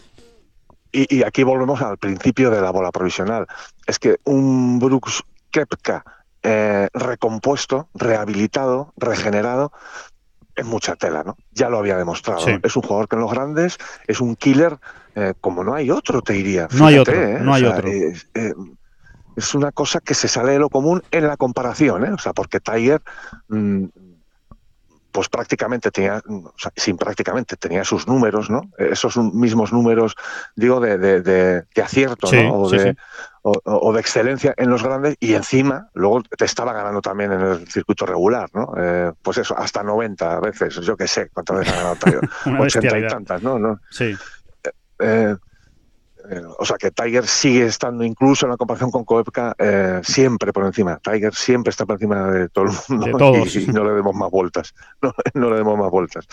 [0.90, 3.46] Y, aquí volvemos al principio de la bola provisional.
[3.86, 6.04] Es que un Brooks Kepka
[6.42, 9.72] eh, recompuesto, rehabilitado, regenerado,
[10.54, 11.36] es mucha tela, ¿no?
[11.52, 12.44] Ya lo había demostrado.
[12.62, 14.78] Es un jugador que en los grandes es un killer
[15.14, 16.68] eh, como no hay otro, te diría.
[16.72, 17.38] no hay otro, ¿eh?
[17.40, 17.88] no hay otro.
[17.88, 22.12] es una cosa que se sale de lo común en la comparación, ¿eh?
[22.12, 23.02] O sea, porque Tiger
[23.48, 23.84] mm,
[25.18, 26.22] pues prácticamente tenía,
[26.76, 28.60] sin prácticamente, tenía sus números, ¿no?
[28.78, 30.14] Esos mismos números,
[30.54, 32.54] digo, de, de, acierto, ¿no?
[32.54, 32.96] O, de,
[33.42, 37.66] O, de excelencia en los grandes y encima luego te estaba ganando también en el
[37.66, 38.72] circuito regular, ¿no?
[38.78, 43.06] Eh, pues eso, hasta 90 veces, yo qué sé cuántas veces ha ganado 80 y
[43.08, 43.58] tantas, ¿no?
[43.58, 43.80] ¿no?
[43.90, 44.14] Sí.
[45.00, 45.34] Eh,
[46.30, 50.00] eh eh, o sea que Tiger sigue estando incluso en la comparación con Koepka eh,
[50.02, 50.98] siempre por encima.
[50.98, 54.74] Tiger siempre está por encima de todo el mundo y, no le demos más vueltas.
[55.34, 56.26] No, le demos más vueltas.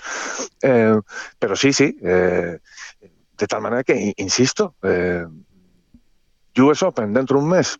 [0.61, 0.99] Eh,
[1.37, 1.97] pero sí, sí.
[2.01, 2.59] de
[3.47, 4.75] tal manera que, insisto,
[6.57, 7.79] US Open dentro de un mes.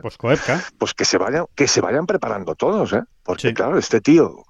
[0.00, 0.62] pues Koepka.
[0.78, 3.02] Pues que se vayan, que se vayan preparando todos, ¿eh?
[3.22, 4.44] Porque claro, este tío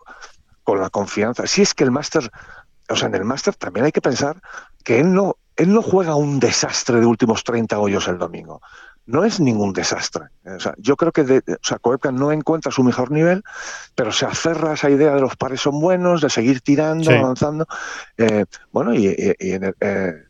[0.62, 1.46] con la confianza.
[1.46, 2.30] Si es que el máster,
[2.88, 4.40] o sea, en el máster también hay que pensar
[4.82, 8.60] que él no él no juega un desastre de últimos 30 hoyos el domingo.
[9.06, 10.24] No es ningún desastre.
[10.44, 13.44] O sea, yo creo que de, o sea, Koepka no encuentra su mejor nivel,
[13.94, 17.66] pero se aferra a esa idea de los pares son buenos, de seguir tirando, avanzando.
[18.16, 20.24] Eh, bueno, y, eh,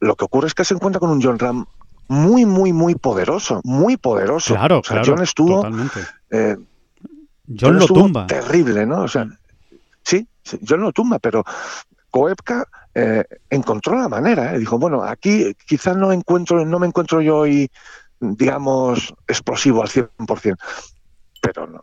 [0.00, 1.66] lo que ocurre es que se encuentra con un John Ram
[2.08, 4.54] muy, muy, muy poderoso, muy poderoso.
[4.54, 5.02] Claro, claro.
[5.04, 5.66] John estuvo.
[6.30, 6.56] Eh,
[7.58, 8.26] John, lo tumba.
[8.26, 9.02] Terrible, ¿no?
[9.02, 9.26] O sea,
[10.02, 10.26] sí,
[10.66, 11.44] John lo tumba, pero
[12.10, 12.66] Koepka
[12.98, 14.54] eh, encontró la manera.
[14.54, 14.58] ¿eh?
[14.58, 17.70] Dijo, bueno, aquí quizás no encuentro, no me encuentro yo hoy,
[18.20, 20.56] digamos, explosivo al 100%.
[21.42, 21.82] Pero no,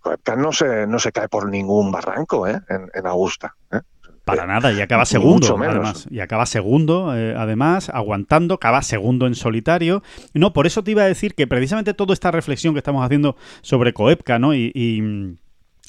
[0.00, 2.60] Koepka no se, no se cae por ningún barranco ¿eh?
[2.68, 3.56] en, Augusta.
[3.72, 3.80] ¿eh?
[4.26, 6.06] Para nada, y acaba segundo, además.
[6.10, 10.02] Y acaba segundo, además, aguantando, acaba segundo en solitario.
[10.34, 13.34] No, por eso te iba a decir que precisamente toda esta reflexión que estamos haciendo
[13.62, 14.54] sobre Koepka, ¿no?
[14.54, 15.38] y y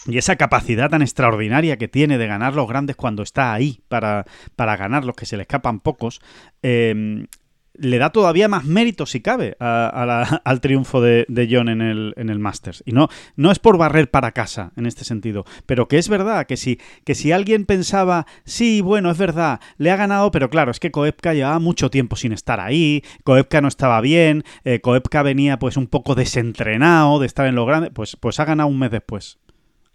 [0.08, 4.78] esa capacidad tan extraordinaria que tiene de ganar los grandes cuando está ahí para, para
[4.78, 6.22] ganar los que se le escapan pocos,
[6.64, 7.26] eh,
[7.74, 12.40] le da todavía más mérito, si cabe, al triunfo de, John en el, en el
[12.40, 12.84] Masters.
[12.86, 16.46] Y no, no es por barrer para casa en este sentido, pero que es verdad
[16.46, 20.72] que si, que si alguien pensaba, sí, bueno, es verdad, le ha ganado, pero claro,
[20.72, 25.24] es que Koepka llevaba mucho tiempo sin estar ahí, Koepka no estaba bien, eh, Koepka
[25.24, 28.80] venía pues un poco desentrenado de estar en lo grande, pues, pues ha ganado un
[28.80, 29.40] mes después.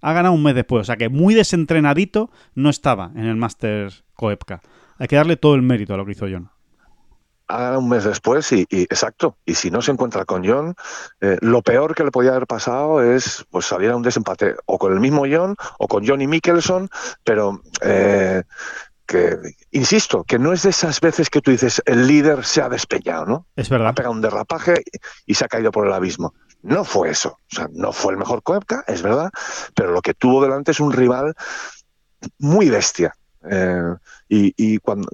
[0.06, 4.04] Ha ganado un mes después, o sea que muy desentrenadito no estaba en el Masters
[4.14, 4.60] Koepka.
[4.98, 6.48] Hay que darle todo el mérito a lo que hizo John
[7.48, 9.36] un mes después y, exacto.
[9.44, 10.74] Y si no se encuentra con John,
[11.20, 14.78] eh, lo peor que le podía haber pasado es pues salir a un desempate o
[14.78, 16.88] con el mismo John o con Johnny Mickelson,
[17.24, 18.42] pero eh,
[19.06, 19.36] que
[19.70, 23.26] insisto, que no es de esas veces que tú dices el líder se ha despeñado,
[23.26, 23.46] ¿no?
[23.54, 23.88] Es verdad.
[23.88, 24.82] Ha pegado un derrapaje
[25.24, 26.34] y se ha caído por el abismo.
[26.66, 27.38] No fue eso.
[27.52, 29.31] O sea, no fue el mejor Koepka, es verdad,
[29.74, 31.35] pero lo que tuvo delante es un rival
[32.38, 33.14] muy bestia.
[33.48, 33.94] Eh,
[34.29, 35.09] y, cuando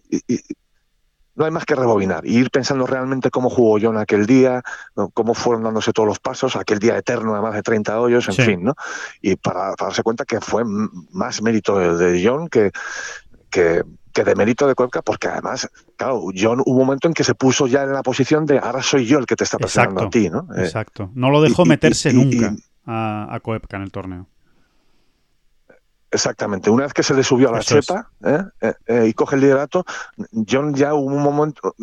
[1.35, 4.63] no hay más que rebobinar y ir pensando realmente cómo jugó John aquel día,
[5.13, 8.65] cómo fueron dándose todos los pasos, aquel día eterno, además de 30 hoyos, en fin,
[8.65, 8.75] ¿no?
[9.21, 12.71] Y para, darse cuenta que fue más mérito de, John que,
[13.51, 17.35] que, de mérito de Cuenca, porque además, claro, John hubo un momento en que se
[17.35, 20.11] puso ya en la posición de ahora soy yo el que te está presionando a
[20.11, 20.47] ti, ¿no?
[20.57, 21.11] Eh, exacto.
[21.15, 24.29] No lo dejó meterse nunca a, a Koepka en el torneo.
[26.13, 26.69] Exactamente.
[26.69, 28.43] Una vez que se le subió a la chepa ¿eh?
[28.61, 29.85] Eh, eh, y coge el liderato,
[30.47, 31.75] John ya hubo un momento,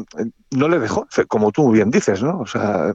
[0.51, 2.39] no le dejó, como tú bien dices, ¿no?
[2.39, 2.93] O sea,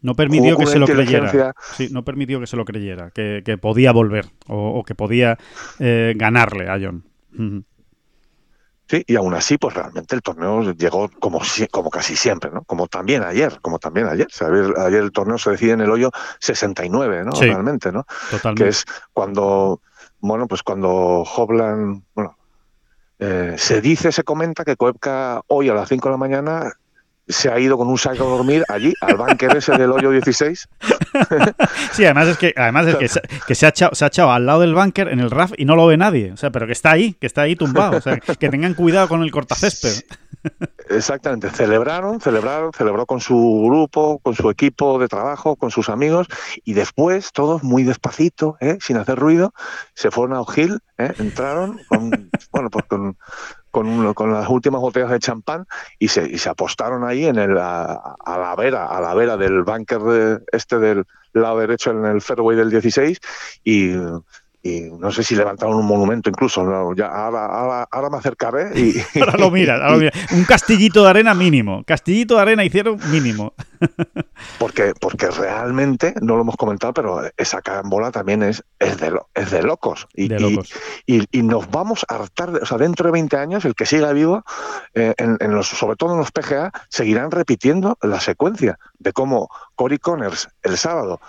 [0.00, 1.54] no permitió que se lo creyera.
[1.74, 5.38] Sí, no permitió que se lo creyera, que, podía volver o, que podía
[5.78, 7.04] ganarle a John.
[8.90, 12.64] Sí, y aún así, pues realmente el torneo llegó como, como casi siempre, ¿no?
[12.64, 14.26] Como también ayer, como también ayer.
[14.78, 17.30] ayer, el torneo se decide en el hoyo 69, ¿no?
[17.30, 18.04] Realmente, ¿no?
[18.30, 18.64] Totalmente.
[18.64, 19.80] Que es cuando
[20.20, 22.36] bueno, pues cuando Hoblan, bueno,
[23.18, 26.72] eh, se dice, se comenta que Koepka hoy a las 5 de la mañana
[27.30, 30.68] se ha ido con un saco a dormir allí, al banker ese del hoyo 16.
[31.92, 32.96] Sí, además es que, además es
[33.46, 35.64] que, se, ha echado, se, ha echado, al lado del banker en el RAF y
[35.64, 36.32] no lo ve nadie.
[36.32, 37.98] O sea, pero que está ahí, que está ahí tumbado.
[37.98, 40.04] O sea, que tengan cuidado con el cortacésped.
[40.88, 46.26] Exactamente, celebraron, celebraron, celebró con su grupo, con su equipo de trabajo, con sus amigos
[46.64, 48.78] y después todos muy despacito, ¿eh?
[48.80, 49.52] sin hacer ruido,
[49.94, 51.12] se fueron a O'Hill, ¿eh?
[51.18, 53.16] entraron con, bueno, pues con,
[53.70, 55.66] con, con, las últimas botellas de champán
[55.98, 59.62] y se, y se apostaron ahí en el, a, la vera, a la vera del
[59.62, 63.20] bunker de, este del lado derecho en el fairway del 16
[63.64, 63.92] y
[64.62, 68.94] y no sé si levantaron un monumento incluso, ya ahora, ahora, me acercaré y...
[69.20, 69.80] ahora lo miras,
[70.32, 73.54] un castillito de arena mínimo, castillito de arena hicieron mínimo.
[74.58, 79.50] porque, porque realmente, no lo hemos comentado, pero esa carambola también es, es, de, es
[79.50, 80.06] de locos.
[80.14, 80.28] Y,
[81.06, 84.44] Y, nos vamos a hartar, o sea, dentro de 20 años, el que siga vivo,
[84.94, 89.98] eh, en, los, sobre todo en los PGA, seguirán repitiendo la secuencia de cómo Cory
[89.98, 91.20] Connors el sábado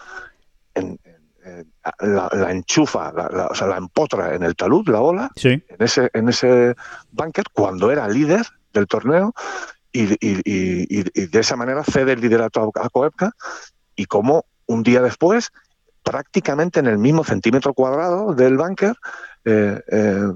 [0.75, 0.99] en,
[1.45, 1.63] eh,
[1.99, 6.30] la, enchufa, la, o sea, la empotra en el talud, la bola, en ese, en
[6.30, 6.75] ese
[7.12, 9.34] bunker, cuando era líder del torneo,
[9.93, 13.32] y, de esa manera cede el liderato a, a Koepka,
[13.95, 15.51] y como un día después,
[16.04, 18.95] prácticamente en el mismo centímetro cuadrado del bunker,
[19.45, 20.27] eh, eh,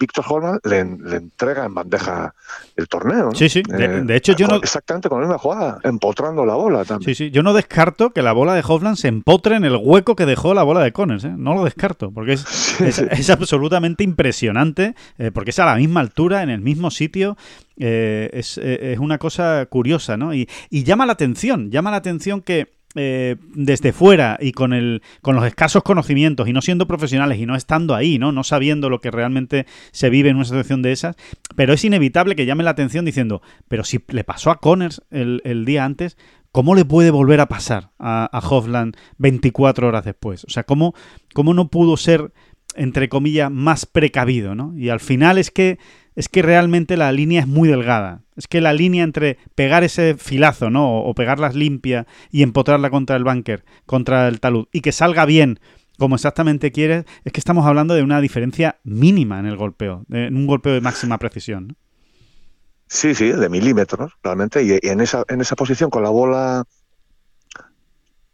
[0.00, 2.34] Víctor Holman le, entrega en bandeja
[2.74, 3.32] el torneo.
[3.34, 3.62] Sí, sí.
[3.62, 4.56] De, eh, hecho, yo no.
[4.56, 7.14] Exactamente con la misma jugada, empotrando la bola también.
[7.14, 7.30] Sí, sí.
[7.30, 10.54] Yo no descarto que la bola de Hovland se empotre en el hueco que dejó
[10.54, 11.24] la bola de Connors.
[11.24, 11.34] ¿eh?
[11.36, 16.42] No lo descarto, porque es, es, absolutamente impresionante, eh, porque es a la misma altura,
[16.42, 17.36] en el mismo sitio.
[17.76, 20.32] es, es, una cosa curiosa, ¿no?
[20.32, 25.02] Y, y llama la atención, llama la atención que eh, desde fuera y con, el,
[25.22, 28.32] con los escasos conocimientos y no siendo profesionales y no estando ahí, ¿no?
[28.32, 31.14] no sabiendo lo que realmente se vive en una situación de esas,
[31.54, 35.64] pero es inevitable que llame la atención diciendo, pero si le pasó a Connors el,
[35.64, 36.16] día antes,
[36.50, 40.44] ¿cómo le puede volver a pasar a, a Hofland 24 horas después?
[40.44, 40.94] O sea, ¿cómo,
[41.32, 42.32] ¿cómo no pudo ser,
[42.74, 44.56] entre comillas, más precavido?
[44.56, 44.76] ¿no?
[44.76, 45.78] Y al final es que
[46.16, 48.22] es que realmente la línea es muy delgada.
[48.40, 51.02] Es que la línea entre pegar ese filazo, ¿no?
[51.02, 55.60] O, pegarlas limpia y empotrarla contra el bunker, contra el talud, y que salga bien
[55.98, 60.34] como exactamente quieres, es que estamos hablando de una diferencia mínima en el golpeo, en
[60.34, 61.76] un golpeo de máxima precisión.
[62.86, 64.62] Sí, sí, de milímetros, realmente.
[64.62, 66.64] Y, en, esa, en esa posición con la bola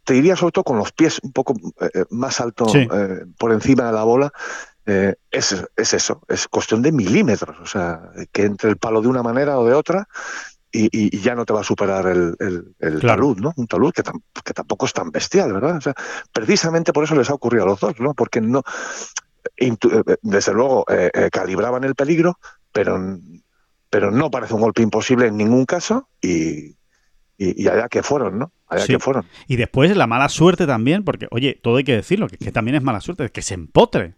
[0.05, 3.51] te diría sobre todo con los pies un poco eh, eh, más alto eh, por
[3.51, 4.31] encima de la bola,
[4.87, 9.21] eh, es, eso, es cuestión de milímetros, o sea, que entre el palo de una
[9.21, 10.07] manera o de otra
[10.71, 12.35] y, ya no te va a superar el,
[12.79, 13.51] el, talud, ¿no?
[13.57, 14.03] Un talud que,
[14.43, 15.77] que, tampoco es tan bestial, ¿verdad?
[15.77, 15.93] O sea,
[16.31, 18.13] precisamente por eso les ha ocurrido a los dos, ¿no?
[18.13, 18.63] Porque no,
[19.57, 19.75] eh,
[20.21, 22.39] desde luego, eh, calibraban el peligro,
[22.71, 22.97] pero
[23.89, 26.75] pero no parece un golpe imposible en ningún caso y,
[27.37, 28.51] y, allá que fueron, ¿no?
[28.67, 29.25] Allá que fueron.
[29.47, 32.75] Y después la mala suerte también, porque, oye, todo hay que decirlo, que, que también
[32.75, 34.15] es mala suerte, que se empotre.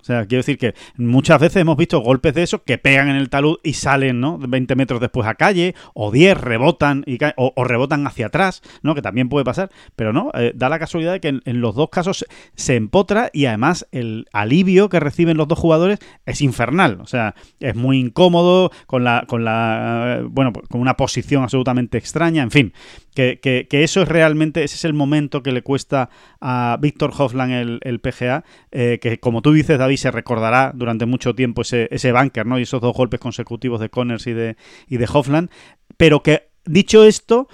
[0.00, 3.16] O sea, quiero decir que muchas veces hemos visto golpes de esos que pegan en
[3.16, 4.38] el talud y salen, ¿no?
[4.38, 8.94] 20 metros después a calle, o 10 rebotan y o, rebotan hacia atrás, ¿no?
[8.94, 11.90] Que también puede pasar, pero no, eh, da la casualidad de que en, los dos
[11.90, 17.00] casos se empotra y además el alivio que reciben los dos jugadores es infernal.
[17.00, 22.42] O sea, es muy incómodo, con la, con la, bueno, con una posición absolutamente extraña,
[22.42, 22.72] en fin.
[23.14, 26.08] Que, que, eso es realmente, ese es el momento que le cuesta
[26.40, 31.06] a Víctor Hofland el, el PGA, eh, que como tú dices, David, se recordará durante
[31.06, 32.12] mucho tiempo ese, ese
[32.44, 32.58] ¿no?
[32.58, 34.56] Y esos dos golpes consecutivos de Connors y de,
[34.88, 35.50] y de Hofland,
[35.96, 37.48] pero que, dicho esto,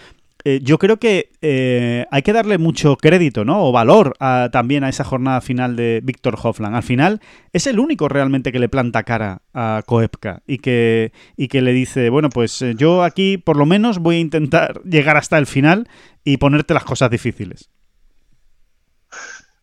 [0.48, 3.66] eh, yo creo que eh, hay que darle mucho crédito, ¿no?
[3.66, 4.14] O valor
[4.52, 6.76] también a esa jornada final de Víctor Hofland.
[6.76, 7.20] Al final
[7.52, 11.72] es el único realmente que le planta cara a Koepka y que, y que le
[11.72, 15.46] dice, bueno, pues eh, yo aquí por lo menos voy a intentar llegar hasta el
[15.46, 15.88] final
[16.22, 17.68] y ponerte las cosas difíciles.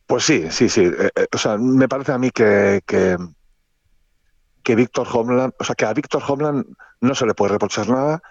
[0.05, 0.91] Pues sí, sí, sí.
[1.31, 6.23] o sea, me parece a mí que, que, Víctor Homeland, o sea, que a Víctor
[6.27, 6.65] Homeland
[7.01, 8.21] no se le puede reprochar nada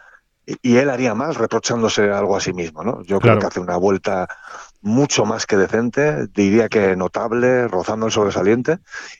[0.44, 3.02] y él haría mal reprochándose algo a sí mismo, ¿no?
[3.02, 4.28] Yo creo que hace una vuelta
[4.80, 8.78] mucho más que decente, diría que notable, rozando el sobresaliente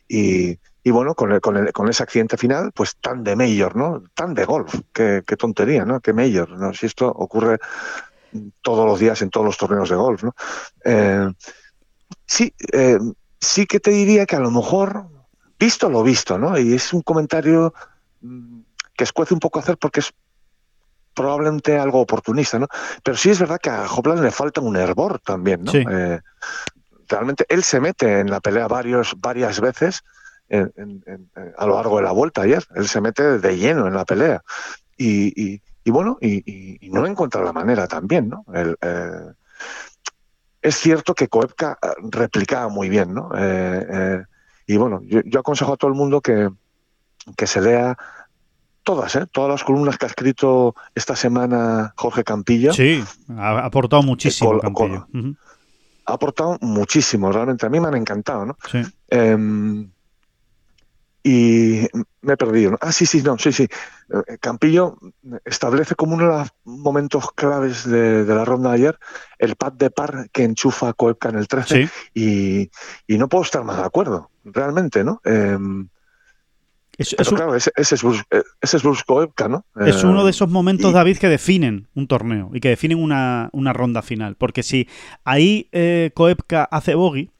[0.09, 3.77] y, y bueno, con, el, con, el, con, ese accidente final, pues tan de mayor,
[3.77, 4.03] ¿no?
[4.15, 6.01] Tan de golf, qué, qué tontería, ¿no?
[6.01, 6.75] Qué mayor, ¿no?
[6.75, 7.59] Si esto ocurre
[8.61, 10.35] todos los días en todos los torneos de golf, ¿no?
[10.85, 11.29] Eh,
[12.33, 12.99] sí, eh,
[13.41, 15.07] sí que te diría que a lo mejor,
[15.59, 16.59] visto lo visto, ¿no?
[16.59, 17.75] Y es un comentario
[18.23, 18.61] mm,
[18.97, 20.13] que escuece un poco hacer porque es
[21.15, 22.69] probablemente algo oportunista, ¿no?
[23.03, 25.73] Pero sí es verdad que a Hopland le falta un hervor también, ¿no?
[25.75, 26.21] Eh,
[27.07, 30.03] realmente él se mete en la pelea varios, varias veces
[31.57, 32.63] a lo largo de la vuelta ayer.
[32.75, 34.43] Él se mete de lleno en la pelea.
[34.99, 38.45] Y, bueno, y, no encuentra la manera también, ¿no?
[38.55, 38.75] Eh,
[40.63, 41.79] es cierto que Koepka
[42.11, 43.31] replicaba muy bien, ¿no?
[43.37, 44.23] Eh,
[44.67, 46.49] y bueno, yo, yo, aconsejo a todo el mundo que,
[47.37, 47.97] que se lea
[48.83, 49.27] todas, ¿eh?
[49.31, 52.73] todas las columnas que ha escrito esta semana Jorge Campillo.
[52.73, 53.03] Sí,
[53.37, 54.59] ha aportado muchísimo.
[54.61, 55.07] Campillo.
[56.05, 57.67] Ha aportado muchísimo, realmente.
[57.67, 58.57] A mí me han encantado, ¿no?
[58.71, 58.83] Sí.
[59.09, 59.91] Em,
[61.23, 61.87] y
[62.21, 62.77] me he perdido.
[62.81, 63.65] Ah, sí, sí, no, sí, sí.
[63.65, 64.99] Eh, Campillo
[65.45, 68.99] establece como uno de los momentos claves de, la ronda de ayer
[69.39, 72.71] el pad de par que enchufa a Koepka en el 13 y,
[73.07, 75.21] y, no puedo estar más de acuerdo, realmente, ¿no?
[75.25, 75.59] Eh,
[76.99, 78.23] es, claro, ese, es Bruce,
[78.61, 79.65] ese es Koepka, ¿no?
[79.77, 84.03] Es uno de esos momentos, David, que definen un torneo y que definen una, ronda
[84.03, 84.37] final.
[84.37, 84.89] Porque si
[85.25, 87.31] ahí eh, Koepka hace bogey,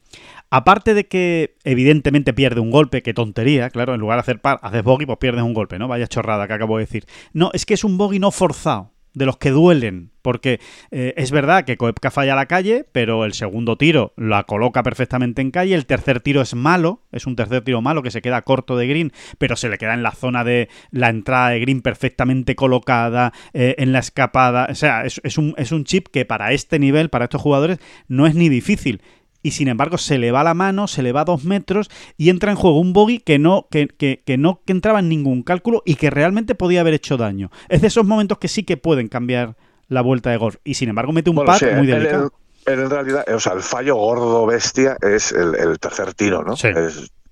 [0.53, 4.61] aparte de que evidentemente pierde un golpe, qué tontería, claro, en lugar de hacer par,
[4.63, 5.89] haces bogey, pues pierdes un golpe, ¿no?
[5.89, 7.07] Vaya chorrada que acabo de decir.
[7.33, 10.61] No, es que es un bogey no forzado de los que duelen, porque
[10.91, 15.41] eh, es verdad que Koepka falla la calle, pero el segundo tiro la coloca perfectamente
[15.41, 18.43] en calle, el tercer tiro es malo, es un tercer tiro malo que se queda
[18.43, 21.81] corto de green, pero se le queda en la zona de la entrada de green
[21.81, 26.53] perfectamente colocada, eh, en la escapada, o sea, es, un, es un chip que para
[26.53, 29.01] este nivel, para estos jugadores, no es ni difícil
[29.43, 32.51] y sin embargo se le va la mano, se le va dos metros y entra
[32.51, 35.97] en juego un bogey que no, que, que, no que entraba en ningún cálculo y
[35.97, 37.51] que realmente podía haber hecho daño.
[37.69, 39.57] Es de esos momentos que sí que pueden cambiar
[39.89, 42.33] la vuelta de golf y sin embargo mete un pat muy delicado.
[42.67, 46.55] en realidad, o sea, el fallo gordo bestia es el, tercer tiro, ¿no?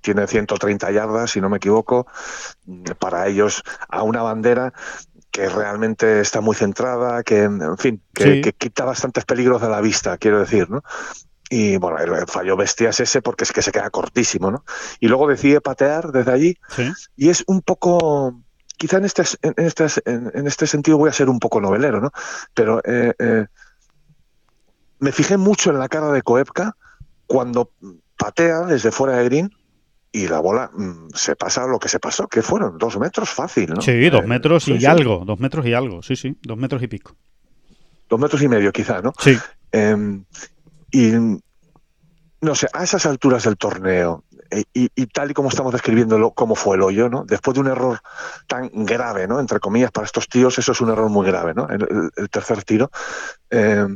[0.00, 2.06] tiene 130 yardas, si no me equivoco,
[2.98, 4.72] para ellos a una bandera
[5.30, 9.82] que realmente está muy centrada, que, en fin, que, que, quita bastantes peligros de la
[9.82, 10.82] vista, quiero decir, ¿no?
[11.52, 14.64] Y bueno, el, fallo bestia es ese porque es que se queda cortísimo, ¿no?
[15.00, 16.56] Y luego decide patear desde allí.
[17.16, 18.40] Y es un poco.
[18.78, 22.12] Quizá en este, en, este, en este sentido voy a ser un poco novelero, ¿no?
[22.54, 23.46] Pero eh, eh,
[25.00, 26.76] me fijé mucho en la cara de Koepka
[27.26, 27.72] cuando
[28.16, 29.50] patea desde fuera de green
[30.12, 33.70] y la bola mm, se pasa lo que se pasó, que fueron dos metros fácil,
[33.70, 33.82] ¿no?
[33.82, 36.88] Sí, dos eh, metros y algo, dos metros y algo, sí, sí, dos metros y
[36.88, 37.16] pico.
[38.08, 39.12] Dos metros y medio quizá, ¿no?
[39.18, 39.36] Sí.
[39.72, 40.24] Em,
[40.90, 41.40] y
[42.42, 46.54] no sé, a esas alturas del torneo, e, y, tal y como estamos describiéndolo, cómo
[46.54, 47.24] fue el hoyo, ¿no?
[47.24, 48.00] Después de un error
[48.48, 49.38] tan grave, ¿no?
[49.38, 51.68] Entre comillas, para estos tíos, eso es un error muy grave, ¿no?
[51.68, 52.90] El, tercer tiro.
[53.50, 53.86] Eh,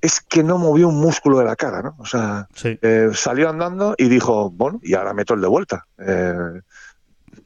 [0.00, 1.94] es que no movió un músculo de la cara, ¿no?
[1.98, 5.86] O sea, eh, salió andando y dijo, bueno, y ahora meto el de vuelta.
[5.98, 6.60] Eh,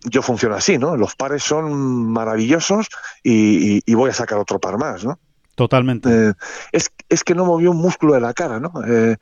[0.05, 0.97] yo funciono así, ¿no?
[0.97, 2.89] Los pares son maravillosos
[3.23, 5.19] y voy a sacar otro par más, ¿no?
[5.55, 6.09] Totalmente.
[6.09, 6.33] Eh,
[6.73, 8.73] es, es, que no movió un músculo de la cara, ¿no?
[8.87, 9.17] Eh,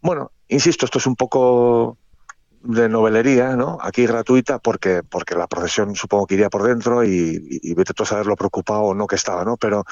[0.00, 1.96] bueno, insisto, esto es un poco
[2.62, 3.78] de novelería, ¿no?
[3.80, 8.02] Aquí gratuita porque porque la procesión supongo que iría por dentro y, y, vete tú
[8.02, 9.56] a saber lo preocupado o no que estaba, ¿no?
[9.56, 9.84] Pero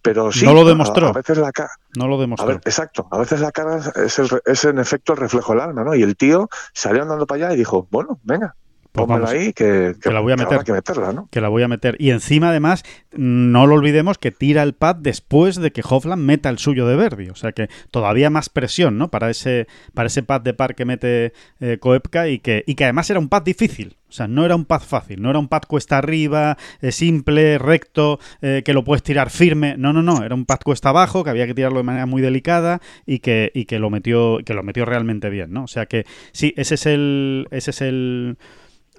[0.00, 0.44] pero sí.
[0.44, 1.08] No lo demostró.
[1.08, 1.70] A, veces la cara.
[1.96, 2.52] No lo demostró.
[2.52, 3.08] exacto.
[3.10, 5.94] A veces la cara es, el, es en efecto el reflejo del alma, ¿no?
[5.94, 8.54] Y el tío salió andando para allá y dijo, bueno, venga,
[8.92, 10.64] pues ahí, que, la voy a meter.
[10.64, 11.28] Que, meterla, ¿no?
[11.30, 11.96] que la voy a meter.
[11.98, 16.50] Y encima, además, no lo olvidemos que tira el pad después de que Hofland meta
[16.50, 17.30] el suyo de Verdi.
[17.30, 19.10] O sea que todavía más presión, ¿no?
[19.10, 22.84] Para ese, para ese pad de par que mete eh, Koepka y que, y que
[22.84, 23.96] además era un pad difícil.
[24.12, 27.56] O sea, no era un pad fácil, no era un pad cuesta arriba, eh, simple,
[27.56, 29.76] recto, eh, que lo puedes tirar firme.
[29.78, 30.22] No, no, no.
[30.22, 33.50] Era un pad cuesta abajo, que había que tirarlo de manera muy delicada y que,
[33.54, 35.64] y que lo metió, que lo metió realmente bien, ¿no?
[35.64, 37.48] O sea que sí, ese es el.
[37.50, 38.36] Ese es el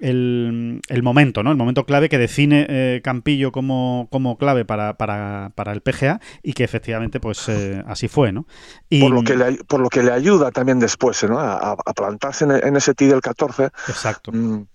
[0.00, 1.50] el, el, momento, ¿no?
[1.50, 6.20] El momento clave que define eh, Campillo como, como clave para, para, para, el PGA
[6.42, 8.46] y que efectivamente, pues eh, así fue, ¿no?
[8.88, 11.38] Y, por, lo que le, por lo que le ayuda también después, ¿no?
[11.38, 13.64] A, a plantarse en, en, ese tee del 14.
[13.64, 14.32] Exacto.
[14.32, 14.66] Mm,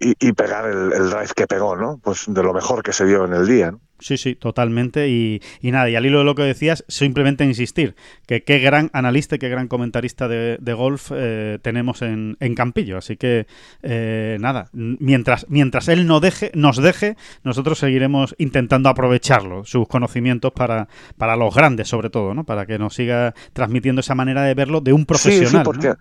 [0.00, 1.98] y, y, pegar el, el, drive que pegó, ¿no?
[2.02, 3.80] Pues de lo mejor que se dio en el día, ¿no?
[4.00, 5.08] Sí, sí, totalmente.
[5.08, 7.94] Y, y, nada, y al hilo de lo que decías, simplemente insistir
[8.26, 12.54] que qué gran analista y qué gran comentarista de, de golf eh, tenemos en, en,
[12.54, 12.98] Campillo.
[12.98, 13.46] Así que
[13.82, 20.52] eh, nada, mientras, mientras él no deje, nos deje, nosotros seguiremos intentando aprovecharlo, sus conocimientos
[20.52, 22.44] para, para los grandes, sobre todo, ¿no?
[22.44, 25.50] Para que nos siga transmitiendo esa manera de verlo de un profesional.
[25.50, 25.96] Sí, sí porque, ¿no?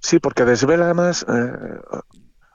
[0.00, 1.24] sí, porque desvela además.
[1.28, 1.52] Eh,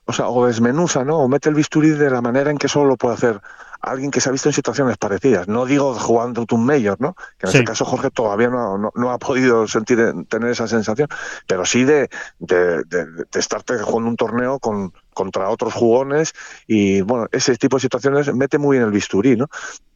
[0.05, 1.17] o sea, o desmenuza, ¿no?
[1.19, 3.41] O mete el bisturí de la manera en que solo lo puede hacer
[3.83, 5.47] alguien que se ha visto en situaciones parecidas.
[5.47, 7.15] No digo jugando un mayor, ¿no?
[7.37, 7.57] Que en sí.
[7.57, 9.99] este caso Jorge todavía no, no, no, ha podido sentir
[10.29, 11.09] tener esa sensación,
[11.47, 16.33] pero sí de, de, de, de estarte jugando un torneo con, contra otros jugones
[16.65, 19.47] y bueno, ese tipo de situaciones mete muy en el bisturí, ¿no?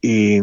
[0.02, 0.40] Y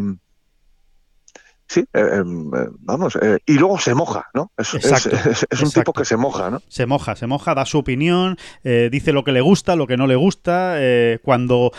[1.67, 4.51] Sí, eh, vamos, eh, y luego se moja, ¿no?
[4.57, 5.81] Es, exacto, es, es, es un exacto.
[5.81, 6.61] tipo que se moja, ¿no?
[6.67, 9.97] Se moja, se moja, da su opinión, eh, dice lo que le gusta, lo que
[9.97, 11.71] no le gusta, eh, cuando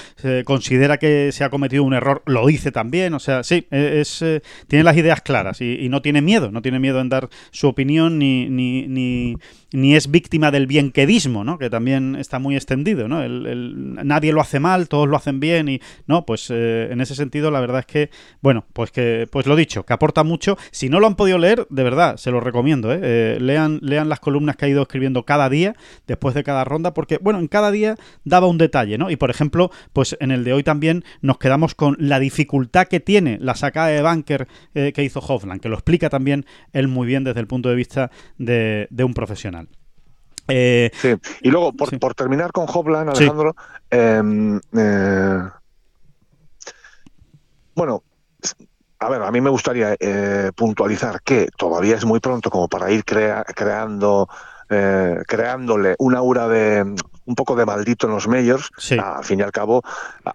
[0.44, 4.42] considera que se ha cometido un error, lo dice también, o sea, sí, es, eh,
[4.68, 7.68] tiene las ideas claras y, y, no tiene miedo, no tiene miedo en dar su
[7.68, 9.36] opinión ni, ni, ni,
[9.72, 11.58] ni es víctima del bienquedismo, ¿no?
[11.58, 13.22] Que también está muy extendido, ¿no?
[13.22, 17.00] El, el, nadie lo hace mal, todos lo hacen bien y, no, pues eh, en
[17.00, 18.10] ese sentido la verdad es que,
[18.40, 20.56] bueno, pues que, pues lo dicho, que aporta mucho.
[20.70, 22.92] Si no lo han podido leer, de verdad, se lo recomiendo.
[22.92, 23.00] ¿eh?
[23.02, 25.74] Eh, lean, lean las columnas que ha ido escribiendo cada día,
[26.06, 29.10] después de cada ronda, porque, bueno, en cada día daba un detalle, ¿no?
[29.10, 33.00] Y, por ejemplo, pues en el de hoy también nos quedamos con la dificultad que
[33.00, 37.06] tiene la sacada de bunker eh, que hizo Hoffland, que lo explica también él muy
[37.06, 39.68] bien desde el punto de vista de, de un profesional.
[40.48, 41.14] Eh, sí.
[41.42, 41.98] Y luego, por, sí.
[41.98, 43.56] por terminar con Hopland, Alejandro,
[43.90, 43.98] sí.
[43.98, 45.40] eh,
[47.74, 48.02] bueno,
[48.98, 52.90] a ver, a mí me gustaría eh, puntualizar que todavía es muy pronto como para
[52.90, 54.28] ir crea creando,
[54.70, 56.94] eh, creándole una aura de
[57.26, 58.70] un poco de maldito en los majors.
[58.78, 58.96] Sí.
[58.98, 59.82] Al fin y al cabo,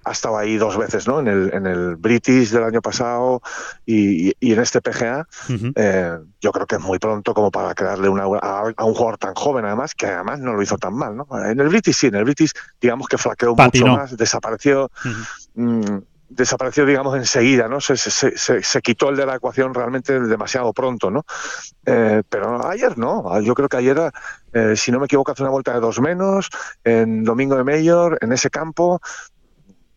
[0.04, 1.22] ha estado ahí dos veces, ¿no?
[1.22, 3.42] En el, en el British del año pasado
[3.86, 5.26] y, y, en este PGA.
[5.48, 5.74] Uh -huh.
[5.76, 8.94] eh, yo creo que es muy pronto como para crearle una aura a, a, un
[8.94, 11.26] jugador tan joven, además, que además no lo hizo tan mal, ¿no?
[11.46, 12.52] En el British sí, en el British,
[12.82, 13.88] digamos que flaqueó Patinó.
[13.88, 14.92] mucho más, desapareció.
[15.06, 15.10] Uh
[15.56, 16.04] -huh.
[16.32, 17.82] Desapareció, digamos, enseguida, ¿no?
[17.82, 21.26] Se, se, se, se, quitó el de la ecuación realmente demasiado pronto, ¿no?
[21.86, 24.12] Eh, pero ayer no, yo creo que ayer,
[24.54, 26.50] eh, si no me equivoco, hace una vuelta de dos menos,
[26.84, 29.02] en domingo de Mayor, en ese campo,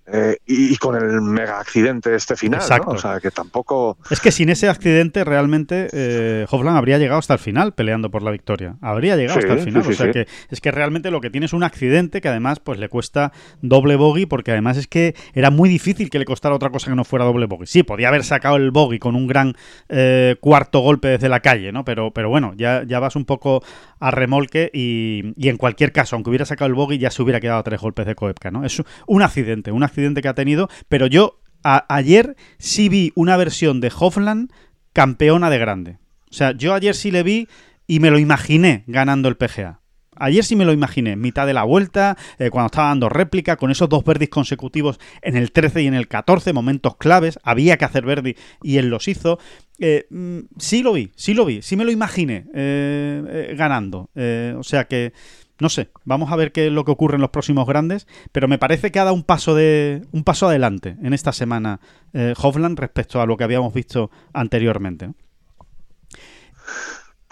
[0.07, 2.91] eh, y, y, con el mega accidente este final, Exacto.
[2.91, 2.97] ¿no?
[2.97, 3.97] O sea, que tampoco...
[4.11, 8.23] Es que sin ese accidente realmente eh, Hovland habría llegado hasta el final peleando por
[8.23, 8.77] la victoria.
[8.83, 9.83] Habría llegado sí, hasta el final.
[9.83, 12.29] Sí, sí, o sea que es que realmente lo que tiene es un accidente que
[12.29, 13.33] además pues le cuesta
[13.63, 16.97] doble bogey porque además es que era muy difícil que le costara otra cosa que
[16.97, 17.67] no fuera doble bogey.
[17.67, 19.57] Sí, podía haber sacado el bogey con un gran
[19.89, 21.87] eh, cuarto golpe desde la calle, ¿no?
[21.87, 23.63] Pero, pero bueno, ya, ya vas un poco
[24.01, 27.41] a remolque y, y en cualquier caso, aunque hubiera sacado el bogey ya se hubiera
[27.41, 28.67] quedado a tres golpes de Koepka, ¿no?
[28.67, 33.37] Es un accidente, un accidente accidente que ha tenido, pero yo ayer sí vi una
[33.37, 34.53] versión de Hofland
[34.93, 35.99] campeona de grande.
[36.31, 37.49] O sea, yo ayer sí le vi
[37.87, 39.81] y me lo imaginé ganando el PGA.
[40.17, 43.73] Ayer sí me lo imaginé, mitad de la vuelta, eh, cuando estaba dando réplica, con
[43.73, 47.85] esos dos verdis consecutivos en el 13 y en el 14, momentos claves, había que
[47.85, 49.39] hacer verdi y él los hizo.
[49.81, 54.11] Eh, mm, sí lo vi, sí lo vi, sí me lo imaginé eh, ganando.
[54.15, 55.13] o sea que
[55.61, 58.49] no sé, vamos a ver qué es lo que ocurre en los próximos grandes, pero
[58.49, 61.81] me parece que ha dado un paso de un paso adelante en esta semana
[62.13, 65.13] eh, Hovland respecto a lo que habíamos visto anteriormente.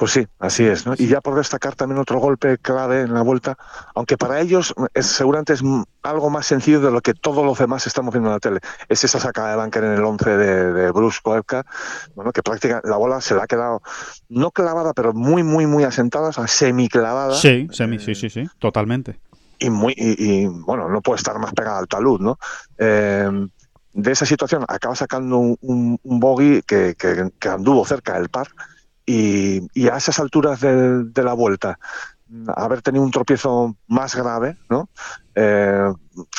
[0.03, 0.95] Pues sí, así es, ¿no?
[0.99, 3.57] Y ya por destacar también otro golpe clave en la vuelta,
[3.95, 5.63] aunque para ellos es, seguramente es
[6.03, 8.59] algo más sencillo de lo que todos los demás estamos viendo en la tele.
[8.89, 11.65] Es esa sacada de banker en el 11 de, de Bruce Koepka,
[12.17, 13.81] bueno, que prácticamente la bola se le ha quedado
[14.29, 17.37] no clavada, pero muy, muy, muy asentada, o sea, semiclavada.
[17.37, 19.21] Sí, semi, sí, sí, sí, totalmente.
[19.61, 22.41] Y, muy, y, bueno, no puede estar más pegada al talud, ¿no?
[22.77, 23.31] Eh,
[23.93, 28.31] de esa situación acaba sacando un, un, un bogey que, que, que anduvo cerca del
[28.31, 28.49] par
[29.07, 31.79] y, a esas alturas de, la vuelta,
[32.57, 34.89] haber tenido un tropiezo más grave, ¿no?
[35.35, 35.93] Eh,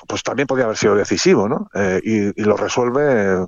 [0.08, 1.70] pues también podría haber sido decisivo, ¿no?
[1.74, 3.46] Eh, y, lo resuelve,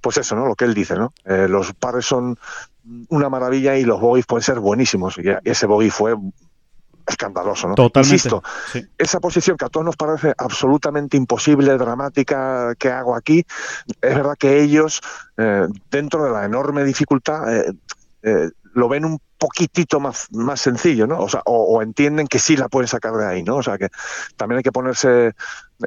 [0.00, 0.46] pues eso, ¿no?
[0.46, 1.12] Lo que él dice, ¿no?
[1.24, 2.38] Eh, los pares son
[3.08, 5.18] una maravilla y los bogies pueden ser buenísimos.
[5.18, 6.14] Y ese bogey fue
[7.06, 7.74] escandaloso, ¿no?
[7.74, 8.14] Totalmente.
[8.14, 8.42] Insisto,
[8.98, 13.46] esa posición que a todos nos parece absolutamente imposible, dramática, que hago aquí,
[14.02, 15.00] es verdad que ellos,
[15.90, 17.72] dentro de la enorme dificultad, eh,
[18.74, 21.20] lo ven un poquitito más, más sencillo, ¿no?
[21.20, 23.56] O, sea, o, entienden que sí la pueden sacar de ahí, ¿no?
[23.56, 23.88] O sea que
[24.36, 25.32] también hay que ponerse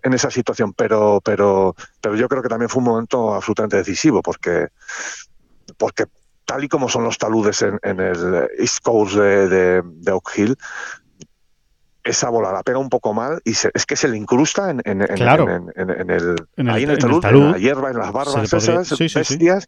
[0.03, 4.21] en esa situación, pero, pero, pero yo creo que también fue un momento absolutamente decisivo,
[4.21, 4.69] porque,
[5.77, 6.05] porque
[6.45, 10.57] tal y como son los taludes en, el East Coast de, Oak Hill,
[12.03, 15.01] esa bola la pega un poco mal y es que se le incrusta en, en,
[15.01, 15.27] el,
[16.69, 19.67] ahí en el talud, en, la hierba, en las barbas esas bestias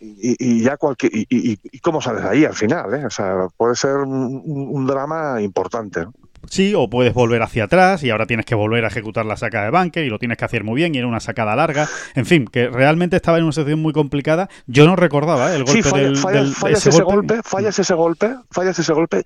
[0.00, 3.06] y, ya cualquier y, cómo sales ahí al final, ¿eh?
[3.06, 6.02] o sea, puede ser un, drama importante.
[6.02, 6.12] ¿no?
[6.50, 9.64] Sí, o puedes volver hacia atrás y ahora tienes que volver a ejecutar la saca
[9.64, 11.88] de banque y lo tienes que hacer muy bien y era una sacada larga.
[12.14, 14.48] En fin, que realmente estaba en una situación muy complicada.
[14.66, 15.56] Yo no recordaba ¿eh?
[15.56, 17.40] el golpe del, fallas, ese, golpe.
[17.42, 19.22] fallas ese golpe, fallas ese golpe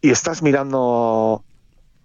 [0.00, 1.44] y estás mirando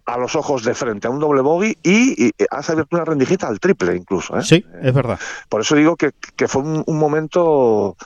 [0.06, 3.60] a los ojos de frente a un doble bogey y, has abierto una rendijita al
[3.60, 4.38] triple incluso.
[4.38, 4.44] ¿eh?
[4.44, 5.20] Sí, es verdad.
[5.50, 6.12] Por eso digo que,
[6.48, 7.98] fue un, momento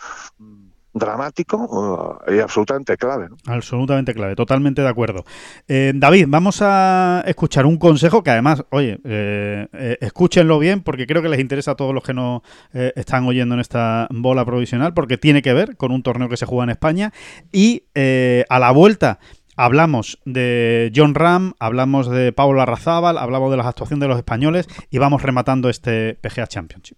[0.93, 3.27] dramático y absolutamente clave.
[3.45, 5.23] Absolutamente clave, totalmente de acuerdo.
[5.67, 11.21] Eh, David, vamos a escuchar un consejo que además, oye, eh, escúchenlo bien porque creo
[11.21, 12.41] que les interesa a todos los que nos
[12.73, 16.45] están oyendo en esta bola provisional porque tiene que ver con un torneo que se
[16.45, 17.13] juega en España
[17.51, 19.19] y a la vuelta
[19.61, 24.69] Hablamos de John Ram, hablamos de Paula Razábal, hablamos de las actuaciones de los españoles
[24.89, 26.95] y vamos rematando este PGA Championship.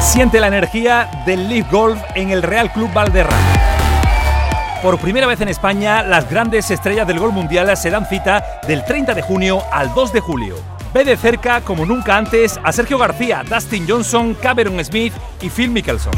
[0.00, 3.36] Siente la energía del Leaf Golf en el Real Club Valderrama.
[4.82, 8.86] Por primera vez en España, las grandes estrellas del gol mundial se dan cita del
[8.86, 10.56] 30 de junio al 2 de julio.
[10.94, 15.12] Ve de cerca, como nunca antes, a Sergio García, Dustin Johnson, Cameron Smith
[15.42, 16.14] y Phil Mickelson.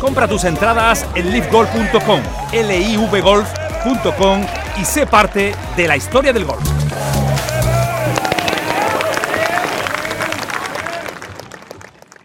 [0.00, 2.20] Compra tus entradas en livegolf.com,
[2.52, 4.46] livgolf.com
[4.80, 6.89] y sé parte de la historia del golf.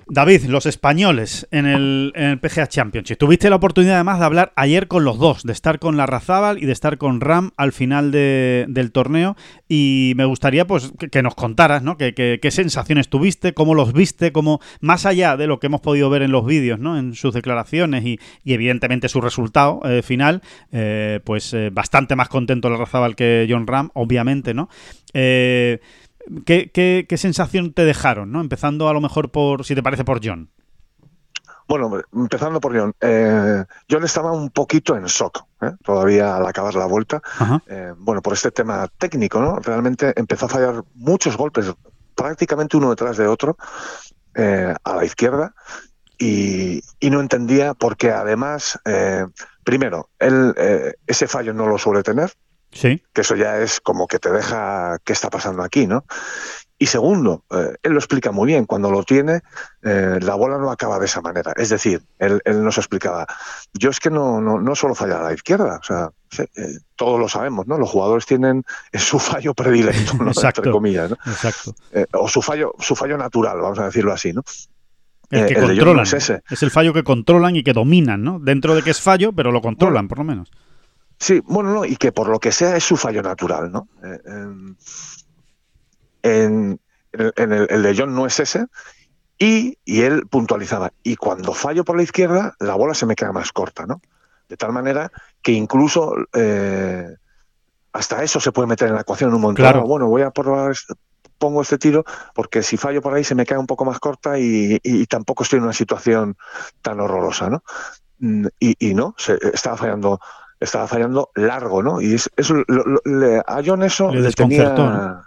[0.07, 3.17] David, los españoles en el, PGA Championship.
[3.17, 6.61] Tuviste la oportunidad además de hablar ayer con los dos, de estar con la Razábal
[6.61, 9.35] y de estar con Ram al final del torneo.
[9.67, 11.97] Y me gustaría pues que, nos contaras, ¿no?
[11.97, 16.09] Que, qué sensaciones tuviste, cómo los viste, cómo, más allá de lo que hemos podido
[16.09, 16.99] ver en los vídeos, ¿no?
[16.99, 20.41] En sus declaraciones y, evidentemente su resultado eh, final,
[20.71, 24.69] eh, pues eh, bastante más contento la Razábal que John Ram, obviamente, ¿no?
[25.17, 25.79] Eh,
[26.45, 28.31] ¿Qué, sensación te dejaron?
[28.31, 28.41] ¿no?
[28.41, 30.49] Empezando a lo mejor por, si te parece, por John.
[31.67, 32.93] Bueno, empezando por John.
[33.01, 35.71] Eh, John estaba un poquito en shock, ¿eh?
[35.83, 37.21] todavía al acabar la vuelta.
[37.67, 39.57] Eh, bueno, por este tema técnico, ¿no?
[39.59, 41.73] Realmente empezó a fallar muchos golpes,
[42.13, 43.57] prácticamente uno detrás de otro,
[44.35, 45.55] a la izquierda,
[46.17, 48.79] y, y, no entendía porque además,
[49.63, 50.53] primero, él
[51.07, 52.31] ese fallo no lo suele tener,
[52.75, 53.01] Sí.
[53.13, 56.05] Que eso ya es como que te deja qué está pasando aquí, ¿no?
[56.77, 59.39] Y segundo, eh, él lo explica muy bien, cuando lo tiene,
[59.81, 61.53] eh, la bola no acaba de esa manera.
[61.55, 63.25] Es decir, él, nos explicaba,
[63.73, 67.17] yo es que no, no, no solo fallar a la izquierda, o sea, eh, todos
[67.17, 67.77] lo sabemos, ¿no?
[67.77, 68.63] Los jugadores tienen
[68.93, 70.31] su fallo predilecto, ¿no?
[70.43, 71.17] entre comillas, ¿no?
[71.25, 71.73] Exacto.
[72.11, 74.43] o su fallo, su fallo natural, vamos a decirlo así, ¿no?
[75.29, 76.03] El que controlan.
[76.03, 76.43] es, ese.
[76.49, 78.39] es, el fallo que controlan y que dominan, ¿no?
[78.39, 80.51] Dentro de que es fallo, pero lo controlan, por lo menos.
[81.19, 83.87] Sí, bueno, no, y que por lo que sea es su fallo natural, ¿no?
[84.03, 84.19] Eh,
[86.23, 86.79] en,
[87.13, 88.65] el, de John no es ese,
[89.37, 93.51] y, él puntualizaba, y cuando fallo por la izquierda, la bola se me queda más
[93.51, 94.01] corta, ¿no?
[94.49, 95.11] De tal manera
[95.41, 97.07] que incluso eh,
[97.93, 99.61] hasta eso se puede meter en la ecuación en un momento.
[99.61, 99.83] Claro.
[99.83, 100.75] Bueno, voy a probar,
[101.37, 102.03] pongo este tiro,
[102.33, 105.57] porque si fallo por ahí se me queda un poco más corta y, tampoco estoy
[105.57, 106.37] en una situación
[106.81, 107.63] tan horrorosa, ¿no?
[108.19, 110.19] Mm, y, y no, se, estaba fallando
[110.65, 112.01] estaba fallando largo, ¿no?
[112.01, 112.29] Y eso,
[113.47, 115.21] a John eso le, tenía...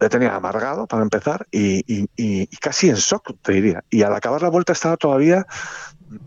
[0.00, 3.82] le tenía amargado para empezar y, y- y- y casi en shock, te diría.
[3.88, 5.46] Y al acabar la vuelta estaba todavía,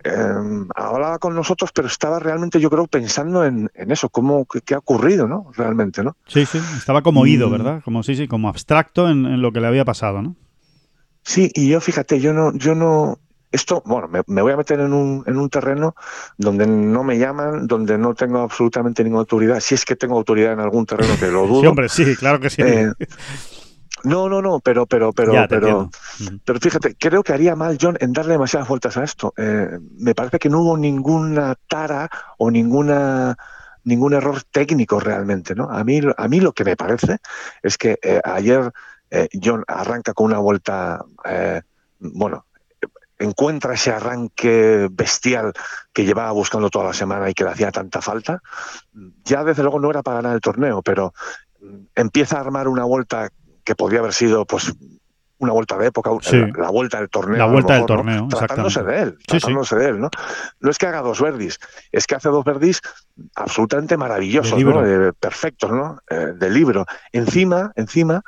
[0.04, 4.62] eh, hablaba con nosotros, pero estaba realmente, yo creo, pensando en, en eso, cómo, qué,
[4.62, 5.52] qué ha ocurrido, ¿no?
[5.56, 6.16] Realmente, ¿no?
[6.28, 7.50] Sí, sí, estaba como oído.
[7.50, 7.82] ¿verdad?
[7.84, 10.36] Como sí, sí, como abstracto en, en lo que le había pasado, ¿no?
[11.24, 13.20] Sí, y yo fíjate, yo no, yo no,
[13.56, 15.96] esto, bueno, me, me voy a meter en un, en un terreno
[16.38, 19.60] donde no me llaman, donde no tengo absolutamente ninguna autoridad.
[19.60, 21.62] Si es que tengo autoridad en algún terreno, que lo dudo.
[21.62, 22.62] Sí, hombre, sí, claro que sí.
[22.62, 22.92] Eh,
[24.04, 25.90] no, no, no, pero, pero, pero, Ya, pero,
[26.44, 29.34] pero fíjate, creo que haría mal John en darle demasiadas vueltas a esto.
[29.38, 33.36] Eh, me parece que no hubo ninguna tara o ninguna
[33.86, 35.70] ningún error técnico realmente, ¿no?
[35.70, 37.18] A mí, a mí lo que me parece
[37.62, 38.72] es que eh, ayer
[39.12, 41.62] eh, John arranca con una vuelta, eh,
[42.00, 42.46] bueno,
[43.20, 45.54] encuentra ese arranque bestial
[45.94, 48.42] que llevaba buscando toda la semana y que le hacía tanta falta.
[49.24, 51.14] Ya desde luego no era para ganar el torneo, pero
[51.62, 53.30] mm, empieza a armar una vuelta
[53.64, 54.74] que podría haber sido, pues,
[55.38, 56.38] una vuelta de época, Sí.
[56.38, 57.38] la, la vuelta del torneo.
[57.38, 59.40] La vuelta del torneo, Tratándose de él, Sí, sí.
[59.40, 60.10] tratándose de él, ¿no?
[60.62, 61.60] No es que haga dos verdis,
[61.92, 62.80] es que hace dos verdis
[63.36, 64.58] absolutamente maravillosos.
[64.58, 66.00] Eh, perfectos, ¿no?
[66.10, 66.86] Eh, de libro.
[67.12, 68.22] Encima, encima,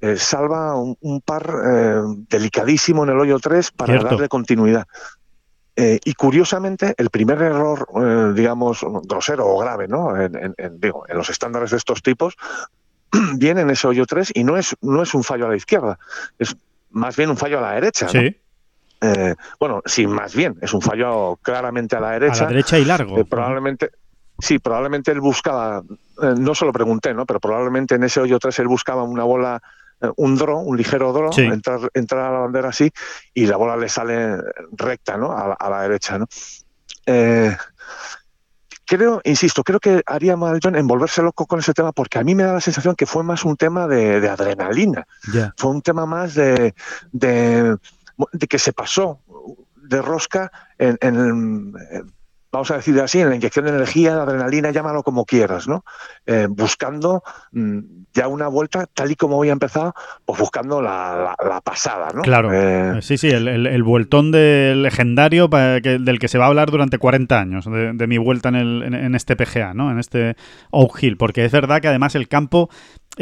[0.00, 4.08] eh, salva un, un par eh, delicadísimo en el hoyo 3 para Cierto.
[4.10, 4.86] darle continuidad.
[5.76, 7.86] Eh, y curiosamente, el primer error,
[8.34, 10.20] digamos, grosero o grave, ¿no?
[10.20, 12.34] En, en- en, digo, en los estándares de estos tipos,
[13.36, 15.98] viene en ese hoyo 3 y no es, no es un fallo a la izquierda,
[16.38, 16.56] es
[16.90, 18.06] más bien un fallo a la derecha.
[18.06, 18.12] ¿no?
[18.12, 18.36] Sí,
[19.02, 22.42] Eh, bueno, sí, más bien, es un fallo claramente a la a derecha.
[22.44, 23.16] la derecha y largo.
[23.18, 23.90] Eh, probablemente,
[24.38, 25.82] sí, probablemente él buscaba,
[26.22, 27.24] eh, no se lo pregunté, ¿no?
[27.24, 29.62] Pero probablemente en ese hoyo 3 él buscaba una bola,
[30.16, 31.42] un draw, un ligero draw, Sí.
[31.42, 32.90] entrar, entrar a la bandera así
[33.34, 34.36] y la bola le sale
[34.72, 35.32] recta, ¿no?
[35.36, 36.26] A la, a la derecha, ¿no?
[37.06, 37.56] Eh,
[38.86, 42.24] creo, insisto, creo que haría mal John en volverse loco con ese tema porque a
[42.24, 45.06] mí me da la sensación que fue más un tema de, de adrenalina
[45.56, 46.74] fue un tema más de,
[47.12, 47.76] de,
[48.32, 49.20] de que se pasó
[49.76, 52.02] de rosca en, en, eh,
[52.52, 55.84] vamos a decir así, en la inyección de energía, de adrenalina, llámalo como quieras, ¿no?
[56.26, 57.22] Eh, buscando
[57.52, 57.78] mm,
[58.12, 59.94] ya una vuelta, tal y como había empezado,
[60.24, 62.22] pues buscando la, la- la pasada, ¿no?
[62.22, 62.50] Claro.
[62.52, 66.48] Eh, Sí, sí, el, el, el vueltón del legendario que- del que se va a
[66.48, 69.90] hablar durante 40 años, de, de mi vuelta en, el, en, en este PGA, ¿no?
[69.90, 70.36] En este
[70.70, 72.68] Oak Hill, porque es verdad que además el campo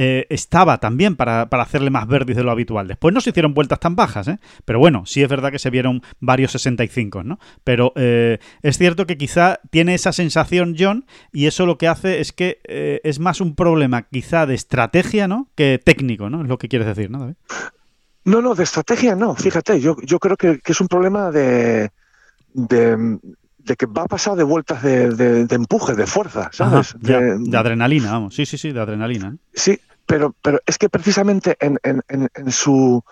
[0.01, 2.87] eh, estaba también para, para hacerle más verdes de lo habitual.
[2.87, 4.39] Después no se hicieron vueltas tan bajas, ¿eh?
[4.65, 7.41] Pero bueno, sí es verdad que se vieron varios 65, ¿no?
[7.65, 12.21] Pero eh, es cierto que quizá tiene esa sensación John y eso lo que hace
[12.21, 15.49] es que eh, es más un problema quizá de estrategia, ¿no?
[15.57, 16.43] Que técnico, ¿no?
[16.43, 17.35] Es lo que quieres decir, ¿no, David?
[18.25, 19.35] No, no, de estrategia no.
[19.35, 21.91] Fíjate, yo, yo creo que, que es un problema de,
[22.55, 23.19] de,
[23.59, 26.95] de que va pasado de vueltas de, de- empuje, de fuerza, ¿sabes?
[26.95, 28.35] Ajá, De- de adrenalina, vamos.
[28.35, 29.37] Sí, sí, sí, de adrenalina.
[29.55, 29.79] Sí,
[30.09, 33.03] pero, pero es que precisamente en, en- en- en su.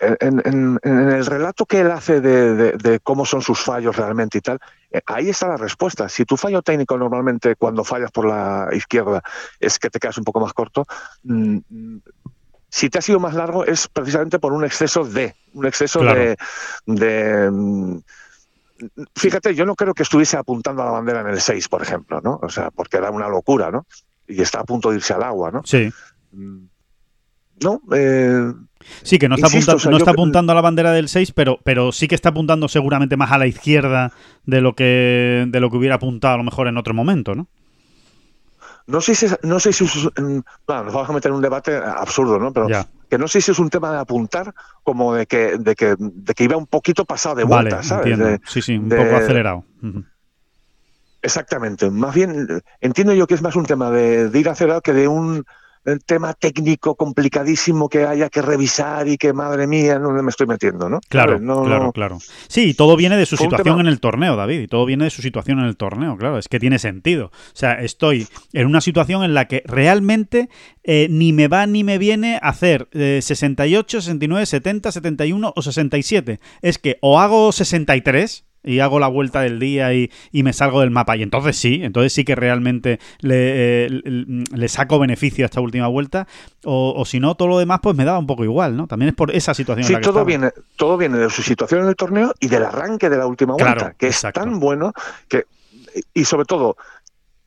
[0.00, 3.96] En, en- en el relato que él hace de, de- de cómo son sus fallos
[3.96, 4.60] realmente y tal,
[4.92, 6.08] eh, ahí está la respuesta.
[6.08, 9.22] Si tu fallo técnico normalmente cuando fallas por la izquierda
[9.58, 10.84] es que te quedas un poco más corto,
[11.24, 11.58] mm,
[12.68, 16.20] si te ha sido más largo es precisamente por un exceso de, un exceso Claro.
[16.20, 16.36] de,
[16.86, 17.98] de, mm,
[19.16, 22.20] Fíjate, yo no creo que estuviese apuntando a la bandera en el 6, por ejemplo,
[22.22, 22.38] ¿no?
[22.40, 23.84] O sea, porque era una locura, ¿no?
[24.28, 25.62] Y está a punto de irse al agua, ¿no?
[25.64, 25.90] Sí.
[26.32, 26.66] Mm,
[27.62, 28.52] No, eh,
[29.02, 31.08] Sí, que no está, Insisto, apunta- o sea, no está apuntando a la bandera del
[31.08, 34.12] 6, pero, pero sí que está apuntando seguramente más a la izquierda
[34.46, 37.48] de lo que de lo que hubiera apuntado a lo mejor en otro momento, ¿no?
[38.86, 41.36] no sé si es- no sé si es, mm, bueno, nos vamos a meter en
[41.36, 42.52] un debate absurdo, ¿no?
[42.52, 42.86] Pero Ya.
[43.10, 46.34] que no sé si es un tema de apuntar como de que de que, de
[46.34, 48.06] que iba un poquito pasado de vale, vuelta, ¿sabes?
[48.06, 48.24] entiendo.
[48.26, 49.64] De- sí, sí, un de- poco acelerado.
[49.82, 50.04] Ujú.
[51.28, 51.90] Exactamente.
[51.90, 52.46] Más bien
[52.80, 55.44] entiendo yo que es más un tema de, de ir acelerado que de un
[56.04, 60.90] tema técnico complicadísimo que haya que revisar y que madre mía, no me estoy metiendo,
[60.90, 61.00] ¿no?
[61.08, 61.38] Claro.
[61.38, 62.18] No, claro, no- claro.
[62.48, 64.60] Sí, y todo viene de su Fue situación en el torneo, David.
[64.60, 66.36] Y todo viene de su situación en el torneo, claro.
[66.36, 67.26] Es que tiene sentido.
[67.26, 70.50] O sea, estoy en una situación en la que realmente
[70.84, 76.40] eh, ni me va ni me viene hacer eh, 68, 69, 70, 71 o 67.
[76.60, 80.80] Es que o hago 63 y hago la vuelta del día y, y me salgo
[80.80, 81.16] del mapa.
[81.16, 85.60] Y entonces sí, entonces sí que realmente le, eh, le- le saco beneficio a esta
[85.60, 86.26] última vuelta.
[86.64, 88.86] O, o si no, todo lo demás pues me daba un poco igual, ¿no?
[88.86, 90.24] También es por esa situación en Sí, la que todo estaba.
[90.26, 93.54] viene, todo viene de su situación en el torneo y del arranque de la última
[93.56, 94.40] Claro, vuelta, que exacto.
[94.40, 94.92] es tan bueno
[95.28, 95.44] que,
[96.14, 96.76] y sobre todo,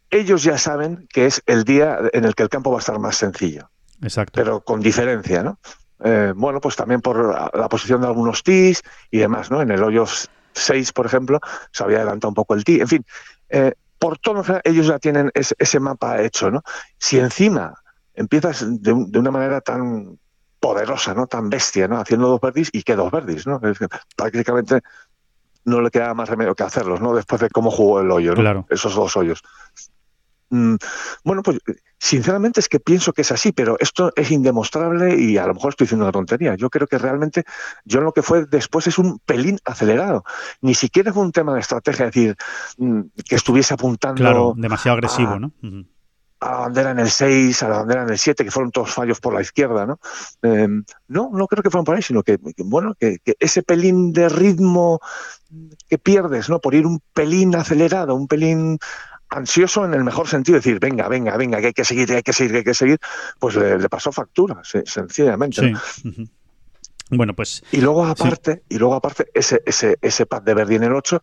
[0.09, 2.99] ellos ya saben que es el día en el que el campo va a estar
[2.99, 3.69] más sencillo,
[4.01, 4.33] Exacto.
[4.35, 5.59] pero con diferencia, ¿no?
[6.03, 8.81] Eh, bueno, pues también por la posición de algunos tees
[9.11, 9.61] y demás, ¿no?
[9.61, 10.05] En el hoyo
[10.53, 11.39] 6, por ejemplo,
[11.71, 12.81] se había adelantado un poco el tee.
[12.81, 13.05] En fin,
[13.49, 16.63] eh, por todo, ellos ya tienen ese, ese mapa hecho, ¿no?
[16.97, 17.75] Si encima
[18.15, 20.17] empiezas de, una manera tan
[20.59, 21.27] poderosa, ¿no?
[21.27, 21.99] Tan bestia, ¿no?
[21.99, 23.59] Haciendo dos verdis y que dos verdis, ¿no?
[24.15, 24.81] prácticamente
[25.63, 27.15] no le queda más remedio que hacerlos, ¿no?
[27.15, 28.65] Después de cómo jugó el hoyo, ¿no?
[28.69, 29.43] Esos dos hoyos.
[30.51, 30.75] Mm,
[31.23, 31.59] bueno, pues
[31.97, 35.69] sinceramente es que pienso que es así, pero esto es indemostrable y a lo mejor
[35.71, 36.55] estoy diciendo una tontería.
[36.55, 37.45] Yo creo que realmente
[37.85, 40.23] yo lo que fue después es un pelín acelerado.
[40.59, 42.35] Ni siquiera fue un tema de estrategia, es decir,
[42.77, 44.21] mm, que estuviese apuntando.
[44.21, 45.53] Claro, demasiado agresivo, ¿no?
[46.41, 48.91] a la bandera en el 6, a la bandera en el 7, que fueron todos
[48.91, 49.99] fallos por la izquierda, ¿no?
[50.41, 54.27] Em, no, no creo que fueron por ahí, sino que, bueno, que, ese pelín de
[54.27, 54.99] ritmo
[55.87, 56.59] que pierdes, ¿no?
[56.59, 58.79] Por ir un pelín acelerado, un pelín
[59.31, 62.23] ansioso en el mejor sentido, decir, venga, venga, venga, que hay que seguir, que hay
[62.23, 62.99] que seguir, que hay que seguir,
[63.39, 65.73] pues le, pasó factura, sencillamente.
[67.09, 67.63] Bueno, pues.
[67.71, 71.21] Y luego aparte, y luego aparte, ese, ese, ese pad de Verdi en el 8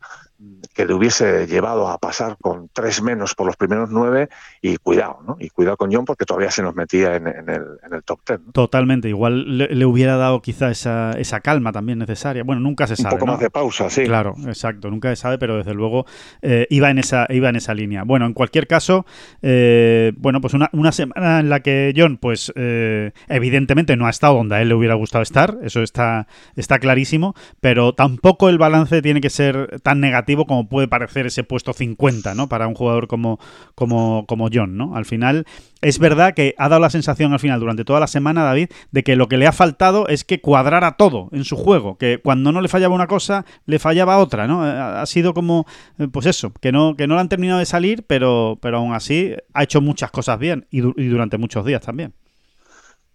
[0.72, 4.28] que le hubiese llevado a pasar con tres menos por los primeros nueve
[4.62, 5.36] y cuidado, ¿no?
[5.40, 8.52] Y cuidado con John porque todavía se nos metía en, el, en el, top ten.
[8.52, 12.44] Totalmente, igual le, hubiera dado quizá esa, esa, calma también necesaria.
[12.44, 13.14] Bueno, nunca se sabe.
[13.14, 14.04] Un poco más de pausa, sí.
[14.04, 16.06] Claro, exacto, nunca se sabe, pero desde luego
[16.40, 18.04] eh, iba, en esa, iba en esa línea.
[18.04, 19.06] Bueno, en cualquier caso,
[19.42, 24.10] eh, bueno, pues una, una, semana en la que John, pues eh, evidentemente no ha
[24.10, 28.58] estado donde a él le hubiera gustado estar, eso está, está clarísimo, pero tampoco el
[28.58, 32.48] balance tiene que ser tan negativo como puede parecer ese puesto 50, ¿no?
[32.48, 33.38] Para un jugador como,
[33.74, 34.96] como, como John, ¿no?
[34.96, 35.46] Al final,
[35.80, 39.02] es verdad que ha dado la sensación al final, durante toda la semana, David, de
[39.02, 42.52] que lo que le ha faltado es que cuadrara todo en su juego, que cuando
[42.52, 44.62] no le fallaba una cosa, le fallaba otra, ¿no?
[44.62, 45.66] Ha sido como,
[45.98, 48.94] eh, pues eso, que no, que no le han terminado de salir, pero, pero aún
[48.94, 52.14] así ha hecho muchas cosas bien y, y durante muchos días también.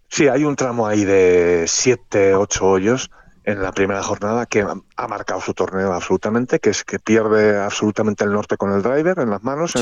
[0.08, 3.10] Sí, hay un tramo ahí de 7, 8 hoyos
[3.44, 4.66] en la primera jornada que
[4.96, 9.18] ha marcado su torneo absolutamente, que es que pierde absolutamente el norte con el driver
[9.18, 9.76] en las manos.
[9.76, 9.80] o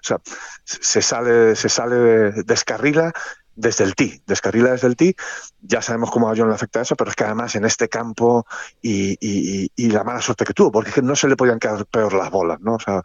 [0.00, 0.20] sea,
[0.64, 3.12] se sale, se sale, descarrila
[3.56, 5.16] desde el tee, descarrila desde el tee.
[5.62, 8.46] Ya sabemos cómo a John le afecta eso, pero es que además en este campo
[8.80, 12.30] y, y, la mala suerte que tuvo, porque no se le podían quedar peor las
[12.30, 12.74] bolas, ¿no?
[12.74, 13.02] O sea,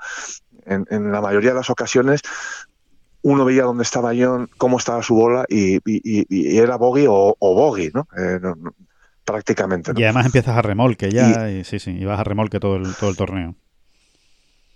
[0.65, 2.21] en, la mayoría de las ocasiones
[3.23, 5.79] uno veía dónde estaba John, cómo estaba su bola y,
[6.57, 8.07] era bogey o, o bogey, ¿no?
[8.15, 8.55] Eh, no
[9.27, 9.91] prácticamente.
[9.95, 12.95] Y además empiezas a remolque ya, y, sí, sí, y vas a remolque todo el,
[12.95, 13.55] todo el torneo.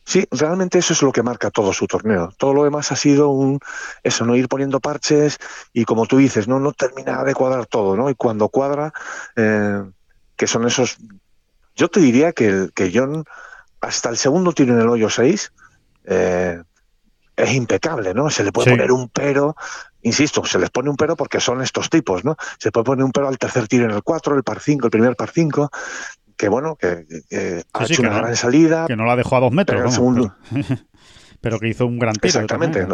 [0.04, 2.34] Sí, realmente eso es lo que marca todo su torneo.
[2.38, 3.60] Todo lo demás ha sido un
[4.04, 5.38] eso, no ir poniendo parches
[5.72, 8.10] y como tú dices, no, no termina de cuadrar todo, ¿no?
[8.10, 8.92] Y cuando cuadra,
[9.38, 9.84] eh,
[10.36, 10.98] que son esos,
[11.76, 13.24] yo te diría que, que John
[13.80, 15.54] hasta el segundo tiro en el hoyo 6
[16.06, 16.62] eh,
[17.38, 18.30] es impecable, ¿no?
[18.30, 19.56] Se le puede poner un pero,
[20.04, 22.36] insisto, se les pone un pero porque son estos tipos, ¿no?
[22.58, 24.92] Se puede poner un pero al tercer tiro en el 4, el par 5, el
[24.92, 25.70] primer par 5,
[26.42, 27.06] que bueno, que,
[27.74, 28.86] ha hecho una gran salida.
[28.88, 30.00] Que no la dejó a dos metros,
[31.40, 32.28] pero, que hizo un gran tiro.
[32.28, 32.88] Exactamente.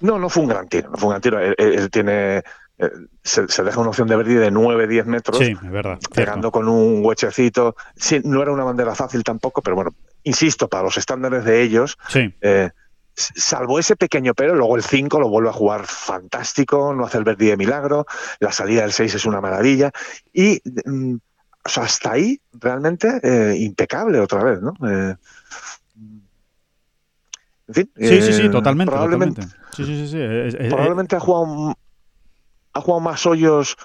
[0.00, 1.40] No, no, fue un gran tiro, no fue un gran tiro.
[1.40, 2.42] Él, tiene...
[2.78, 2.90] Eh,
[3.22, 7.04] se, deja una opción de verde de 9-10 metros, sí, es verdad, pegando con un
[7.04, 7.76] huechecito.
[7.94, 11.96] Sí, no era una bandera fácil tampoco, pero bueno, insisto, para los estándares de ellos,
[12.40, 12.70] eh,
[13.14, 17.24] salvo ese pequeño pero, luego el 5 lo vuelve a jugar fantástico, no hace el
[17.24, 18.06] verde de milagro,
[18.40, 19.90] la salida del 6 es una maravilla
[20.32, 21.16] y mm,
[21.64, 24.72] hasta ahí realmente eh, impecable otra vez, ¿no?
[24.88, 25.14] Eh,
[27.68, 28.90] en fin, sí, sí, sí, totalmente.
[28.90, 29.42] Probablemente,
[30.68, 31.76] probablemente ha jugado
[32.74, 33.76] ha jugado más hoyos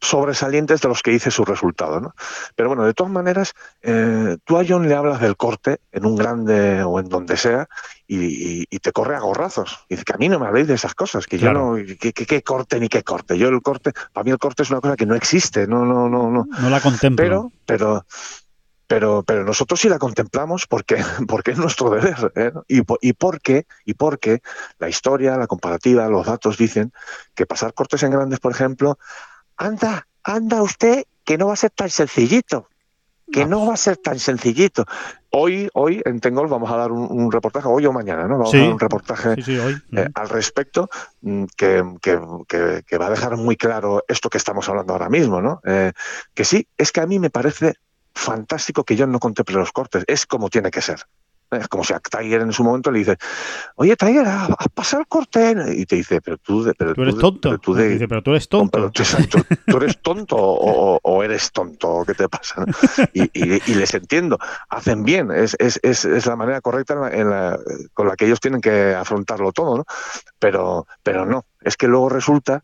[0.00, 2.00] sobresalientes de los que dice su resultado.
[2.00, 2.14] ¿no?
[2.54, 6.16] Pero bueno, de todas maneras, eh, tú a John le hablas del corte en un
[6.16, 7.68] grande o en donde sea
[8.08, 9.84] y, te corre a gorrazos.
[9.88, 12.42] Y dice que a mí no me habléis de esas cosas, que yo no, que,
[12.42, 13.36] corte ni qué corte.
[13.36, 16.08] Yo el corte, para mí el corte es una cosa que no existe, no, no,
[16.08, 16.46] no, no.
[16.60, 17.16] No la contemplo.
[17.16, 18.06] Pero, pero,
[18.86, 20.96] pero, pero nosotros sí la contemplamos porque,
[21.28, 22.32] porque es nuestro deber.
[22.34, 22.52] ¿eh?
[22.66, 24.40] Y, y, porque, y porque
[24.78, 26.92] la historia, la comparativa, los datos dicen
[27.34, 28.98] que pasar cortes en grandes, por ejemplo,
[29.56, 32.68] anda, anda usted, que no va a ser tan sencillito,
[33.32, 34.84] que no, va a ser tan sencillito.
[35.30, 38.38] Hoy, hoy en Tengol vamos a dar un, reportaje, hoy o mañana, ¿no?
[38.38, 39.34] Vamos a dar un reportaje
[39.92, 40.88] eh, al respecto
[41.20, 45.60] mm, que, que, va a dejar muy claro esto que estamos hablando ahora mismo, ¿no?
[45.64, 45.92] Eh,
[46.34, 47.74] que sí, es que a mí me parece
[48.14, 51.04] fantástico que yo no contemple los cortes, es como tiene que ser.
[51.50, 53.16] Es como si a Tiger en su momento le dice,
[53.76, 55.54] oye Tiger, has pasado el corte.
[55.74, 57.48] Y te dice, pero tú, pero tú eres tonto.
[57.48, 58.90] Pero tú, dice, pero tú eres tonto.
[59.66, 62.64] tú, eres tonto o, eres tonto, ¿qué te pasa?
[63.12, 64.38] Y, les entiendo,
[64.68, 67.58] hacen bien, es, es, es, la manera correcta en la,
[67.94, 69.84] con la que ellos tienen que afrontarlo todo, ¿no?
[70.38, 72.62] Pero, pero no, es que luego resulta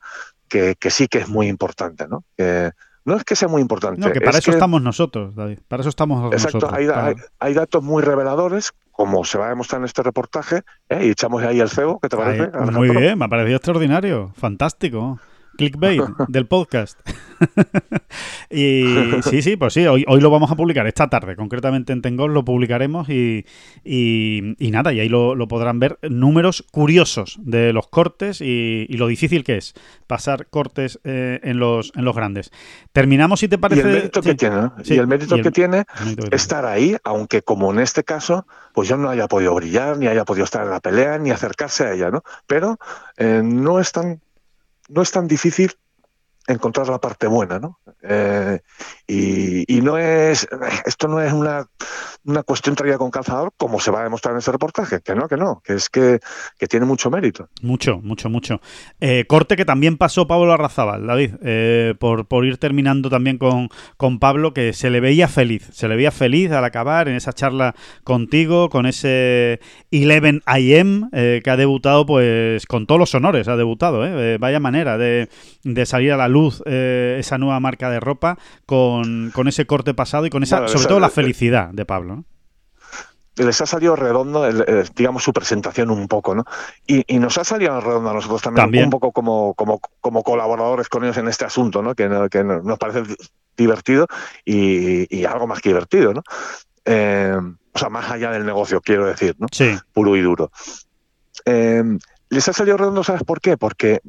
[0.49, 2.25] que, que sí que es muy importante, ¿no?
[2.37, 2.73] Que,
[3.05, 4.01] no es que sea muy importante.
[4.01, 5.59] No, que para eso estamos nosotros, David.
[5.69, 6.73] Para eso estamos exacto, nosotros.
[6.73, 11.07] Hay, hay, datos muy reveladores como se va a demostrar en este reportaje, ¿eh?
[11.07, 12.51] y echamos ahí el cebo, ¿qué te parece?
[12.73, 15.19] muy bien, me ha parecido extraordinario, fantástico
[15.57, 16.99] clickbait del podcast.
[18.51, 18.85] y
[19.23, 22.35] sí, sí, pues sí, hoy, hoy lo vamos a publicar, esta tarde, concretamente en Tengol
[22.35, 23.45] lo publicaremos y,
[23.85, 25.99] y, nada, y ahí lo, podrán ver.
[26.03, 29.75] Números curiosos de los cortes y, lo difícil que es
[30.07, 32.51] pasar cortes eh, en, los, en los grandes.
[32.93, 33.81] Terminamos, si te parece...
[33.81, 35.85] Y el mérito que tiene, y el mérito, que, tiene.
[36.31, 40.25] estar ahí, aunque como en este caso, pues yo no haya podido brillar, ni haya
[40.25, 42.23] podido estar en la pelea, ni acercarse a ella, ¿no?
[42.47, 42.79] Pero
[43.17, 44.21] eh, no es tan
[44.89, 45.73] no es tan difícil
[46.47, 47.81] encontrar la parte buena, ¿no?
[48.03, 48.61] Eh,
[49.07, 50.49] y, no es,
[50.87, 51.67] esto no es una,
[52.25, 55.29] una, cuestión traída con calzador como se va a demostrar en ese reportaje, que no,
[55.29, 56.21] que no, que es que,
[56.69, 57.49] tiene mucho mérito.
[57.61, 58.61] Mucho, mucho, mucho.
[59.01, 63.69] Eh, corte que también pasó Pablo Arrazábal, David, eh, por, por ir terminando también con,
[63.99, 67.35] con Pablo, que se le veía feliz, se le veía feliz al acabar en esa
[67.35, 69.61] charla contigo, con ese
[69.93, 74.05] 11 IM que ha debutado pues con todos los honores, ha debutado,
[74.39, 75.29] vaya manera de,
[75.65, 80.27] de salir a la luz eh, esa nueva marca de ropa con, ese corte pasado
[80.27, 82.25] y con esa, sobre todo la felicidad de Pablo.
[83.37, 84.47] les ha salido redondo,
[84.95, 86.45] digamos, su presentación un poco, ¿no?
[86.87, 91.05] Y, nos ha salido redondo a nosotros también, un poco como, como, como, colaboradores con
[91.05, 91.95] ellos en este asunto, ¿no?
[91.95, 93.03] Que, nos parece
[93.57, 94.07] divertido
[94.45, 96.23] y, algo más que divertido, ¿no?
[96.85, 97.37] Eh,
[97.73, 99.49] o sea, más allá del negocio, quiero decir, ¿no?
[99.51, 99.77] Sí.
[99.93, 100.53] Puro y duro.
[101.45, 101.83] Eh,
[102.31, 103.57] les ha salido redondo, ¿sabes por qué?
[103.57, 104.01] Porque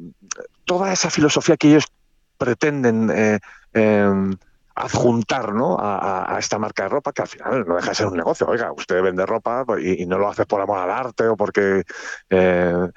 [0.64, 1.86] toda esa filosofía que ellos
[2.38, 3.38] pretenden eh,
[4.76, 5.76] adjuntar ¿no?
[5.80, 8.46] A, esta marca de ropa, que al final no deja de ser un negocio.
[8.46, 11.82] Oiga, usted vende ropa y, no lo hace por amor al arte o porque...
[12.30, 12.88] Eh,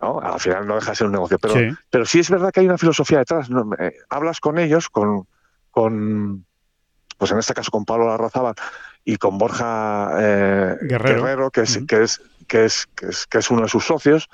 [0.00, 0.20] ¿no?
[0.20, 1.38] Al final no deja de ser un negocio.
[1.38, 3.48] Pero sí, pero sí es verdad que hay una filosofía detrás.
[3.78, 5.26] Eh, hablas con ellos, con,
[5.70, 6.44] con,
[7.16, 8.54] pues en este caso con Pablo Larrazaba
[9.04, 10.10] y con Borja
[10.82, 11.50] Guerrero.
[11.50, 12.86] que, es, que, es, que, es,
[13.26, 14.28] que, es, uno de sus socios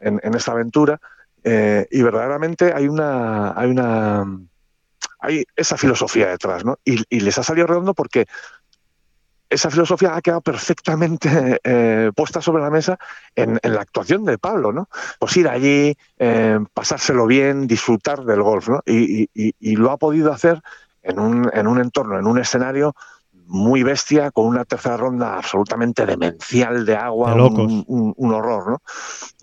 [0.00, 1.00] en, en esta aventura,
[1.48, 4.24] eh, y verdaderamente hay una, hay una,
[5.18, 6.78] hay esa filosofía detrás, ¿no?
[6.84, 8.26] Y, les ha salido redondo porque
[9.48, 12.98] esa filosofía ha quedado perfectamente eh, puesta sobre la mesa
[13.34, 14.88] en, la actuación de Pablo, ¿no?
[15.18, 18.82] Pues ir allí, eh, pasárselo bien, disfrutar del golf, ¿no?
[18.86, 19.28] Y,
[19.76, 20.62] lo ha podido hacer
[21.02, 22.94] en un, en un entorno, en un escenario
[23.46, 28.82] muy bestia, con una tercera ronda absolutamente demencial de agua, un, un, horror, ¿no?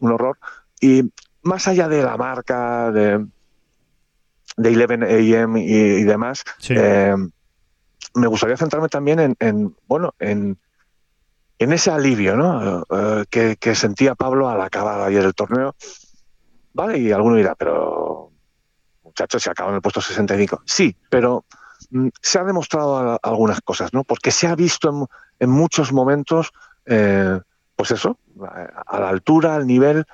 [0.02, 0.38] Un horror.
[0.82, 1.10] Y
[1.44, 3.26] más allá de la marca, de,
[4.58, 7.16] de 11 AM y, demás, eh,
[8.16, 10.58] me gustaría centrarme también en, bueno, en,
[11.58, 12.86] en, ese alivio ¿no?
[12.90, 15.76] Eh, que, sentía Pablo al acabar ayer el torneo.
[16.74, 18.32] Vale, y alguno dirá, pero
[19.04, 20.64] muchachos, se acaba en el puesto 65.
[20.66, 21.46] Sí, pero
[21.92, 24.04] mm, se han demostrado algunas cosas, ¿no?
[24.04, 25.08] Porque se ha visto
[25.40, 26.52] en, muchos momentos,
[26.86, 27.40] eh,
[27.76, 28.18] pues eso,
[28.88, 30.06] a la altura, al nivel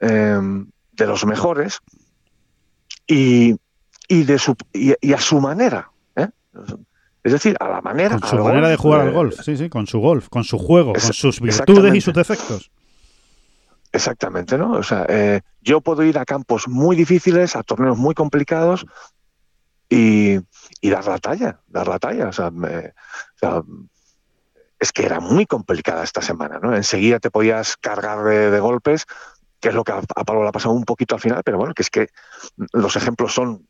[0.00, 1.80] de los mejores
[3.08, 3.56] y,
[4.08, 5.90] y de su, y, a su manera.
[6.16, 6.28] ¿eh?
[7.22, 8.18] Es decir, a la manera.
[8.18, 10.94] Con su manera de jugar al golf, sí, sí, con su golf, con su juego,
[10.94, 12.70] con sus virtudes y sus defectos.
[13.92, 14.72] Exactamente, ¿no?
[14.72, 18.86] O sea, eh, yo puedo ir a campos muy difíciles, a torneos muy complicados
[19.88, 20.38] y,
[20.80, 22.28] y dar la talla, dar la talla.
[22.28, 22.50] O sea,
[24.78, 26.74] es que era muy complicada esta semana, ¿no?
[26.74, 29.06] Enseguida te podías cargar de golpes
[29.60, 31.74] que es lo que a, Pablo le ha pasado un poquito al final, pero bueno,
[31.74, 32.08] que es que
[32.72, 33.67] los ejemplos son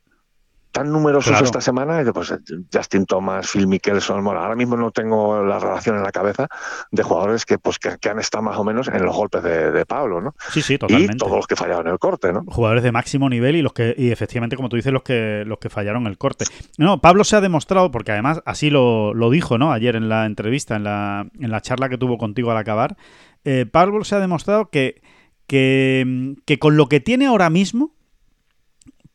[0.72, 2.34] tan numerosos esta semana, pues
[2.72, 6.48] Justin Thomas, Phil Mickelson, bueno, ahora mismo no tengo la relación en la cabeza
[6.90, 10.20] de jugadores que pues que, han estado más o menos en los golpes de, Pablo,
[10.20, 10.34] ¿no?
[10.50, 11.14] Sí, sí, totalmente.
[11.14, 12.44] Y todos los que fallaron en el corte, ¿no?
[12.46, 15.58] Jugadores de máximo nivel y los que, y efectivamente, como tú dices, los que, los
[15.58, 16.44] que fallaron el corte.
[16.76, 19.72] No, Pablo se ha demostrado, porque además así lo, lo dijo, ¿no?
[19.72, 22.96] Ayer en la entrevista, en la, en la charla que tuvo contigo al acabar,
[23.44, 25.00] eh, Pablo se ha demostrado que
[25.48, 27.94] que, con lo que tiene ahora mismo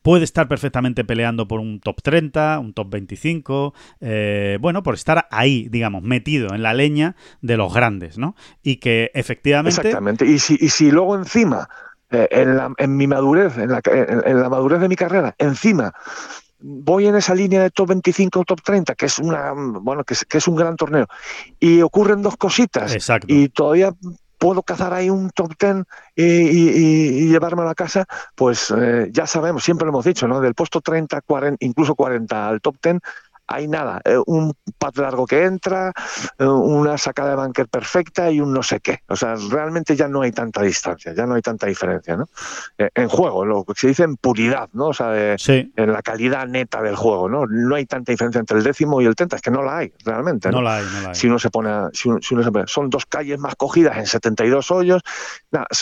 [0.04, 5.28] puede estar perfectamente peleando por un top 30, un top 25, eh, bueno, por estar
[5.32, 8.36] ahí, digamos, metido en la leña de los grandes, ¿no?
[8.62, 9.82] Y que efectivamente...
[9.82, 11.68] Exactamente, y si, y si luego encima,
[12.12, 12.28] eh,
[12.78, 15.93] en, mi madurez, en la, en la madurez de mi carrera, encima
[16.64, 20.14] voy en esa línea de top 25 o top 30, que es una bueno, que
[20.14, 21.08] es, que es un gran torneo,
[21.60, 23.28] y ocurren dos cositas, Exacto.
[23.30, 23.93] y todavía
[24.44, 25.86] puedo cazar ahí un top ten
[26.18, 30.41] y, llevarme a la casa, pues eh, ya sabemos, siempre lo hemos dicho, ¿no?
[30.41, 33.00] Del puesto 30, 40, incluso 40 al top ten
[33.48, 35.91] hay nada, eh, un pat largo que entra,
[36.38, 39.00] eh, una sacada de banker perfecta y un no sé qué.
[39.08, 42.30] O sea, realmente ya no hay tanta distancia, ya no hay tanta diferencia, ¿no?
[42.78, 44.88] Eh, en juego, lo que se dice en puridad, ¿no?
[44.88, 47.46] O sea, en la calidad neta del juego, ¿no?
[47.48, 49.94] No hay tanta diferencia entre el décimo y el 30, es que no la hay,
[50.06, 50.50] realmente.
[50.50, 51.16] No, la hay, no la hay.
[51.16, 54.72] Si uno se pone, si uno, se pone, son dos calles más cogidas en 72
[54.72, 55.02] hoyos,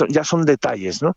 [0.10, 1.16] ya son detalles, ¿no?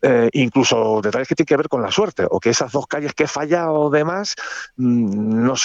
[0.00, 3.14] Eh, incluso detalles que tienen que ver con la suerte, o que esas dos calles
[3.14, 4.36] que he fallado de más
[4.76, 5.56] mm, no,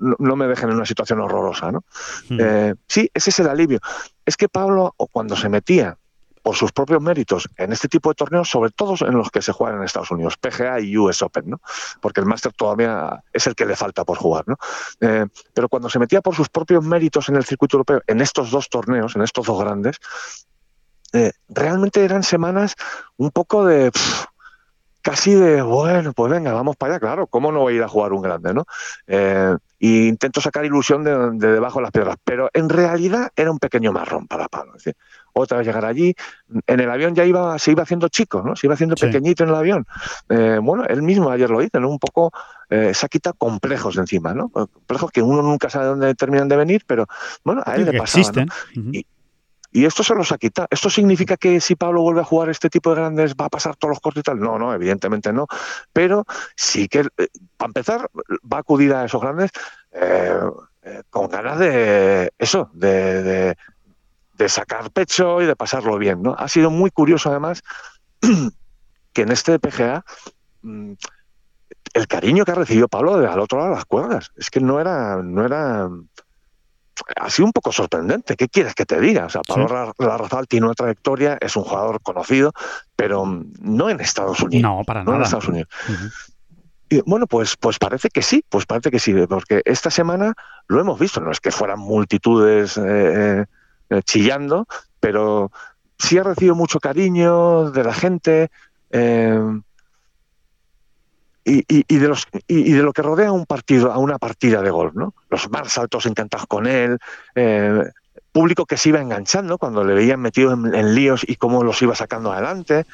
[0.00, 1.72] no, me dejen en una situación horrorosa.
[1.72, 1.84] ¿no?
[2.28, 2.38] Hmm.
[2.40, 3.80] Eh, sí, ese es el alivio.
[4.24, 5.96] Es que Pablo, cuando se metía
[6.42, 9.52] por sus propios méritos en este tipo de torneos, sobre todo en los que se
[9.52, 11.60] juegan en Estados Unidos, PGA y US Open, ¿no?
[12.00, 14.44] porque el Master todavía es el que le falta por jugar.
[14.46, 14.56] ¿no?
[15.00, 18.50] Eh, pero cuando se metía por sus propios méritos en el circuito europeo, en estos
[18.50, 19.98] dos torneos, en estos dos grandes,
[21.12, 22.76] eh, realmente eran semanas
[23.16, 23.90] un poco de...
[25.02, 27.88] casi de, bueno, pues venga, vamos para allá, claro, ¿cómo no voy a ir a
[27.88, 28.64] jugar un grande, no?
[29.06, 33.58] Eh, y intento sacar ilusión de, debajo de las piedras, pero en realidad era un
[33.58, 34.74] pequeño marrón para Pablo.
[35.32, 36.14] otra vez llegar allí,
[36.66, 38.56] en el avión ya iba, se iba haciendo chico, ¿no?
[38.56, 39.86] Se iba haciendo pequeñito en el avión.
[40.28, 41.88] Eh, bueno, él mismo ayer lo dice, ¿no?
[41.88, 42.30] Un poco
[42.68, 44.50] eh, se ha quitado complejos encima, ¿no?
[44.50, 47.06] Complejos que uno nunca sabe dónde terminan de venir, pero
[47.42, 48.20] bueno, a él le pasaba.
[48.20, 48.48] Existen.
[48.92, 49.06] Y
[49.72, 50.68] esto se los ha quitado.
[50.70, 53.76] ¿Esto significa que si Pablo vuelve a jugar este tipo de grandes va a pasar
[53.76, 54.40] todos los cortes y tal?
[54.40, 55.46] No, no, evidentemente no.
[55.92, 56.24] Pero
[56.56, 58.10] sí que, eh, para empezar,
[58.52, 59.50] va a acudir a esos grandes
[59.92, 60.32] eh,
[60.82, 63.56] eh, con ganas de eso, de,
[64.48, 66.22] sacar pecho y de pasarlo bien.
[66.22, 66.34] ¿no?
[66.36, 67.62] Ha sido muy curioso, además,
[69.12, 70.04] que en este PGA
[70.62, 70.92] mm,
[71.94, 74.30] el cariño que ha recibido Pablo al otro lado de las cuerdas.
[74.36, 75.88] Es que no era, no era
[77.16, 78.36] ha sido un poco sorprendente.
[78.36, 79.26] ¿Qué quieres que te diga?
[79.26, 82.52] O sea, Pablo Larrazal tiene una trayectoria, es un jugador conocido,
[82.96, 83.24] pero
[83.60, 84.62] no en Estados Unidos.
[84.62, 85.16] No, para nada.
[85.16, 85.68] en Estados Unidos.
[86.88, 90.34] Y bueno, pues, pues parece que sí, pues parece que sí, porque esta semana
[90.66, 93.44] lo hemos visto, no es que fueran multitudes eh, eh,
[93.90, 94.66] eh, chillando,
[94.98, 95.52] pero
[95.98, 98.50] sí ha recibido mucho cariño de la gente
[101.50, 104.94] y, de los, y, de lo que rodea un partido, a una partida de golf,
[104.94, 105.14] ¿no?
[105.28, 106.98] Los más altos encantados con él,
[107.34, 107.84] eh,
[108.32, 111.94] público que se iba enganchando cuando le veían metido en, líos y cómo los iba
[111.94, 112.86] sacando adelante.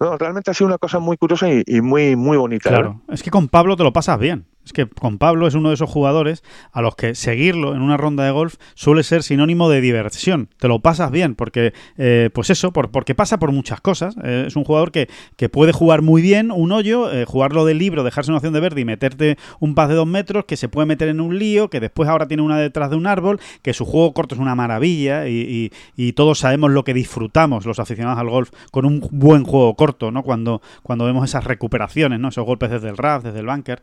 [0.00, 2.70] No, realmente ha sido una cosa muy curiosa y, muy, muy bonita.
[2.70, 4.46] Claro, es que con Pablo te lo pasas bien.
[4.64, 7.96] Es que con Pablo es uno de esos jugadores a los que seguirlo en una
[7.96, 10.48] ronda de golf suele ser sinónimo de diversión.
[10.58, 14.16] Te lo pasas bien, porque, eh, pues eso, por, porque pasa por muchas cosas.
[14.22, 17.74] Eh, es un jugador que, que, puede jugar muy bien un hoyo, eh, jugarlo de
[17.74, 20.68] libro, dejarse una opción de verde y meterte un paz de dos metros, que se
[20.68, 23.72] puede meter en un lío, que después ahora tiene una detrás de un árbol, que
[23.72, 28.18] su juego corto es una maravilla y, y, todos sabemos lo que disfrutamos los aficionados
[28.18, 30.22] al golf con un buen juego corto, ¿no?
[30.22, 32.28] Cuando, cuando vemos esas recuperaciones, ¿no?
[32.28, 33.80] Esos golpes desde el RAF, desde el bunker.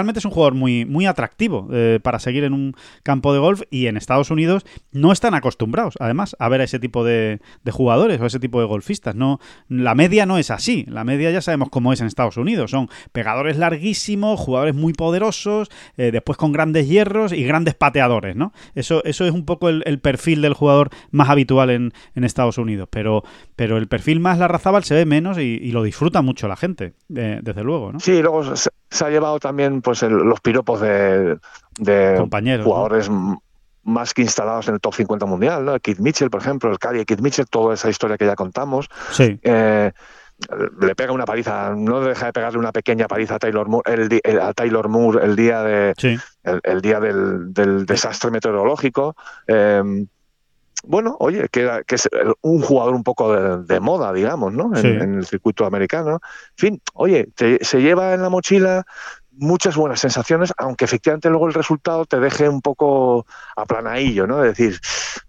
[0.00, 3.60] Realmente es un jugador muy, muy atractivo eh, para seguir en un campo de golf
[3.70, 7.40] y en Estados Unidos no están acostumbrados, además, a ver a ese tipo de,
[7.70, 9.14] jugadores o a ese tipo de golfistas.
[9.14, 10.86] No, la media no es así.
[10.88, 12.70] La media ya sabemos cómo es en Estados Unidos.
[12.70, 18.52] Son pegadores larguísimos, jugadores muy poderosos, eh, después con grandes hierros y grandes pateadores, ¿no?
[18.74, 22.88] Eso, eso es un poco el, perfil del jugador más habitual en, Estados Unidos.
[22.90, 23.24] Pero,
[23.60, 27.40] pero el perfil más Larrazábal se ve menos y, lo disfruta mucho la gente, eh,
[27.42, 28.00] desde luego, ¿no?
[28.00, 31.36] Sí, luego se ha llevado también pues los piropos de,
[32.64, 33.10] jugadores
[33.82, 35.78] más que instalados en el top 50 mundial, ¿no?
[35.78, 38.88] Keith Mitchell, por ejemplo, el Cali Keith Mitchell, toda esa historia que ya contamos.
[39.18, 39.92] Eh,
[40.80, 43.92] le pega una paliza, no deja de pegarle una pequeña paliza a Taylor Moore
[44.24, 45.92] el, a Taylor Moore el día de
[46.62, 49.16] el, día del, desastre meteorológico.
[49.46, 50.06] Eh,
[50.84, 52.08] bueno, oye, que, que, es
[52.42, 54.74] un jugador un poco de, moda, digamos, ¿no?
[54.76, 56.20] En, el circuito americano.
[56.22, 58.84] En fin, oye, se lleva en la mochila
[59.32, 63.26] muchas buenas sensaciones, aunque efectivamente luego el resultado te deje un poco
[63.56, 64.40] aplanadillo, ¿no?
[64.40, 64.78] De decir,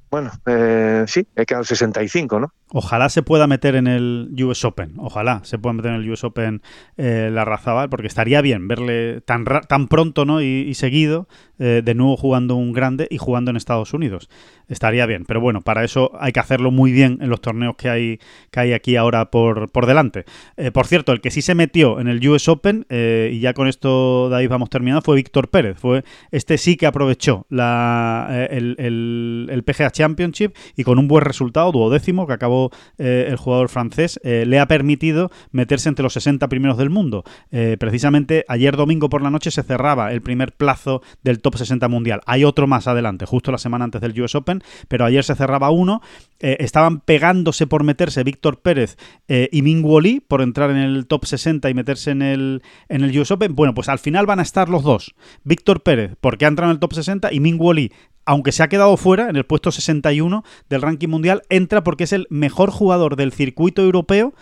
[0.10, 2.54] bueno, eh, sí, he quedado 65, ¿no?
[2.74, 4.93] Ojalá se pueda meter en el US Open.
[4.97, 6.61] Ojalá se pueda meter en el US Open
[6.97, 10.41] eh, la Razabal, porque estaría bien verle tan, tan pronto ¿no?
[10.41, 11.28] y, seguido
[11.59, 14.30] eh, de nuevo jugando un grande y jugando en Estados Unidos.
[14.69, 17.89] Estaría bien, pero bueno, para eso hay que hacerlo muy bien en los torneos que
[17.89, 18.19] hay,
[18.51, 20.24] que hay aquí ahora por, por delante.
[20.55, 23.67] Eh, por cierto, el que sí se metió en el US Open, y ya con
[23.67, 25.78] esto, David, vamos terminando, fue Víctor Pérez.
[25.78, 31.26] Fue, este sí que aprovechó la, el, el, el PGA Championship y con un buen
[31.26, 32.61] resultado, duodécimo, que acabó
[32.97, 37.24] eh, el jugador francés, eh, le ha permitido meterse entre los 60 primeros del mundo.
[37.51, 41.88] Eh, precisamente ayer domingo por la noche se cerraba el primer plazo del top 60
[41.88, 42.22] mundial.
[42.26, 45.72] Hay otro más adelante, justo la semana antes del US Open, pero ayer se cerraba
[45.72, 46.01] uno.
[46.39, 48.97] estaban pegándose por meterse Víctor Pérez
[49.28, 53.18] y Ming Li por entrar en el top 60 y meterse en el, en el
[53.20, 53.55] US Open.
[53.55, 55.14] Bueno, pues al final van a estar los dos.
[55.43, 57.91] Víctor Pérez, porque ha entrado en el top 60, y Ming Li
[58.26, 62.13] aunque se ha quedado fuera en el puesto 61 del ranking mundial, entra porque es
[62.13, 64.34] el mejor jugador del circuito europeo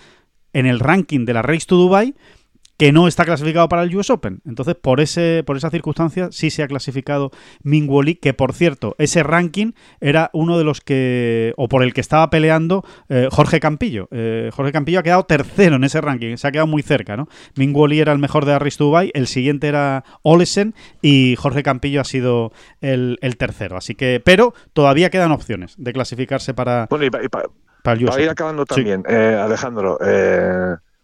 [0.53, 2.15] en el ranking de la Race to Dubai
[2.79, 4.41] que no está clasificado para el US Open.
[4.45, 7.29] Entonces, por ese por esa circunstancia sí se ha clasificado
[7.61, 11.99] Mingwoli, que por cierto, ese ranking era uno de los que o por el que
[11.99, 14.07] estaba peleando eh, Jorge Campillo.
[14.11, 17.27] Eh, Jorge Campillo ha quedado tercero en ese ranking, se ha quedado muy cerca, ¿no?
[17.57, 22.05] Mingwoli era el mejor de Harris Dubai, el siguiente era Olesen y Jorge Campillo ha
[22.05, 23.75] sido el, tercero.
[23.75, 27.49] Así que, pero todavía quedan opciones de clasificarse para, bueno, y, para,
[27.97, 29.97] el US ir acabando también, eh, Alejandro,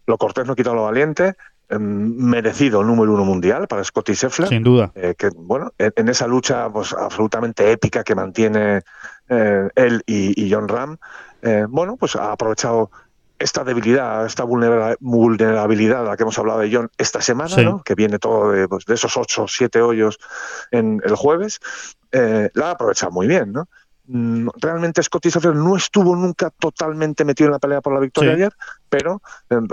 [0.06, 1.34] lo cortés no quita lo valiente.
[1.68, 4.48] Em, merecido número uno mundial para Scotty Scheffler.
[4.48, 4.92] Sin duda.
[4.94, 8.82] Eh, que, bueno, en, esa lucha pues, absolutamente épica que mantiene
[9.28, 10.96] eh, él y, John Ram,
[11.42, 12.92] eh, bueno, pues ha aprovechado
[13.40, 17.82] esta debilidad, esta vulnerabilidad de la que hemos hablado de John esta semana, ¿no?
[17.82, 20.18] que viene todo de, pues, de esos ocho o siete hoyos
[20.70, 21.58] en el jueves,
[22.12, 23.68] la ha aprovechado muy bien, ¿no?
[24.08, 28.32] Mm, realmente Scotty Scheffler no estuvo nunca totalmente metido en la pelea por la victoria
[28.32, 28.52] ayer,
[28.88, 29.20] pero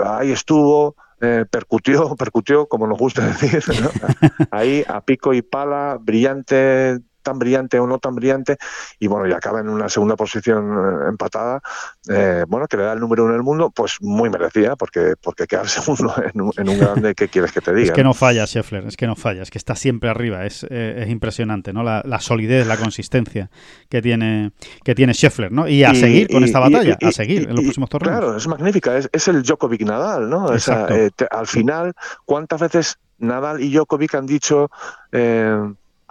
[0.04, 3.62] ahí estuvo, eh, percutió, percutió, como nos gusta decir,
[4.50, 8.56] ahí a pico y pala, brillante, tan brillante o no tan brillante,
[9.00, 11.60] y bueno, y acaba en una segunda posición eh, empatada,
[12.08, 15.14] eh, bueno, que le da el número uno en el mundo, pues muy merecida, porque,
[15.20, 17.86] porque quedar segundo en un, en un grande, ¿qué quieres que te diga?
[17.86, 20.64] Es que no falla, Scheffler, es que no falla, es que está siempre arriba, es,
[20.70, 21.82] eh, es impresionante, ¿no?
[21.82, 23.50] La, la, solidez, la consistencia
[23.88, 24.52] que tiene,
[24.84, 25.66] que tiene Scheffler, ¿no?
[25.66, 28.18] Y a seguir con esta batalla, a seguir en los próximos torneos.
[28.18, 30.46] Claro, es magnífica, es, es el Djokovic Nadal, ¿no?
[30.48, 31.94] al final,
[32.24, 34.70] ¿cuántas veces Nadal y Djokovic han dicho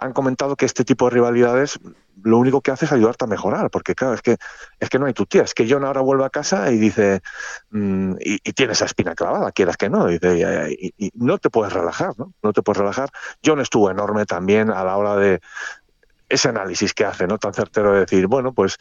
[0.04, 1.80] han comentado que este tipo de rivalidades
[2.22, 4.36] lo único que hace es ayudarte a mejorar, porque claro, es que
[4.78, 7.22] es que no hay tu tía, es que John ahora vuelve a casa y dice,
[7.70, 12.12] mm, y, tiene esa espina clavada, quieras que no, dice, y, no te puedes relajar,
[12.18, 12.32] ¿no?
[12.42, 13.10] No te puedes relajar.
[13.44, 15.40] John estuvo enorme también a la hora de
[16.28, 17.38] ese análisis que hace, ¿no?
[17.38, 18.78] Tan certero de decir, bueno, pues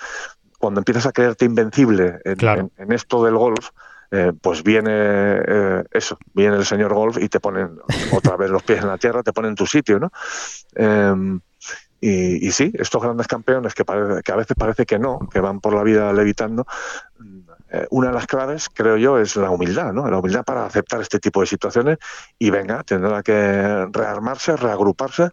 [0.59, 3.69] cuando empiezas a creerte invencible en esto del golf,
[4.15, 7.79] eh, pues viene eh, eso, viene el señor Golf y te ponen
[8.13, 10.11] otra vez los pies en la tierra, te ponen tu sitio, ¿no?
[10.75, 11.39] Em,
[11.99, 13.83] y, sí, estos grandes campeones que,
[14.23, 16.67] que a veces parece que no, que van por la vida levitando,
[17.71, 20.07] eh, una de las claves, creo yo, es la humildad, ¿no?
[20.07, 21.97] La humildad para aceptar este tipo de situaciones
[22.37, 25.29] y venga, tendrá que rearmarse, reagruparse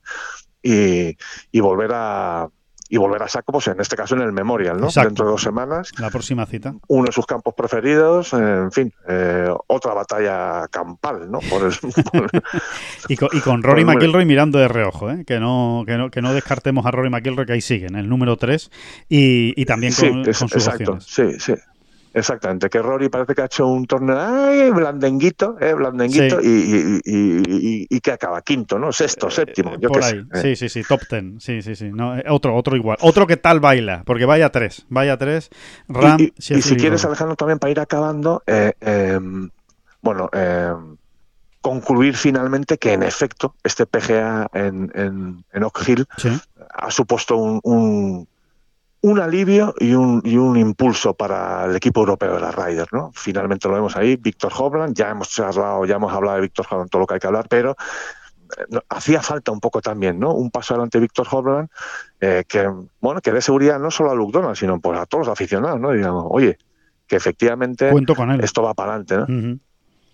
[0.63, 1.17] y
[1.61, 2.49] volver a,
[2.93, 4.89] y volver a saco, pues en este caso en el Memorial, ¿no?
[4.89, 5.93] Dentro de dos semanas.
[5.99, 6.75] La próxima cita.
[6.89, 11.39] Uno de sus campos preferidos, en fin, eh, otra batalla campal, ¿no?
[13.09, 15.25] y, con, Rory McIlroy mirando de reojo, ¿eh?
[15.25, 18.09] Que no, que no, que no descartemos a Rory McIlroy que ahí sigue, en el
[18.09, 18.71] número 3
[19.09, 21.55] y, también con, con sus exacto, Sí, sí.
[22.13, 28.13] Exactamente, que Rory parece que ha hecho un torneo ay, blandenguito, eh, blandenguito y, que
[28.13, 28.93] acaba quinto, ¿no?
[28.93, 30.25] Sexto, eh, séptimo, yo Por ahí.
[30.43, 31.91] Sí, sí, sí, top ten, sí, sí, sí.
[31.93, 32.99] No, eh, otro, otro igual.
[33.01, 35.51] Otro que tal baila, porque vaya tres, vaya tres.
[35.89, 39.51] Ram, y, si quieres, Alejandro, también para ir acabando, em,
[40.03, 40.97] bueno, em,
[41.61, 46.07] concluir finalmente que en efecto este PGA en, en, en Oak Hill
[46.71, 48.27] ha supuesto un un
[49.21, 53.11] alivio y un, y un impulso para el equipo europeo de la Ryder, ¿no?
[53.15, 56.91] Finalmente lo vemos ahí, Víctor Hovland, ya hemos charlado, ya hemos hablado de Víctor Hovland,
[56.91, 57.77] todo lo que hay que hablar, pero
[58.59, 60.35] eh, hacía falta un poco también, ¿no?
[60.35, 61.69] Un paso adelante Víctor Hovland,
[62.21, 62.71] eh, que,
[63.01, 65.81] bueno, que dé seguridad no solo a Luke Donald, sino pues a todos los aficionados,
[65.81, 65.93] ¿no?
[65.93, 66.59] Digamos, oye,
[67.07, 67.91] que efectivamente
[68.43, 69.59] esto va para adelante, ¿no?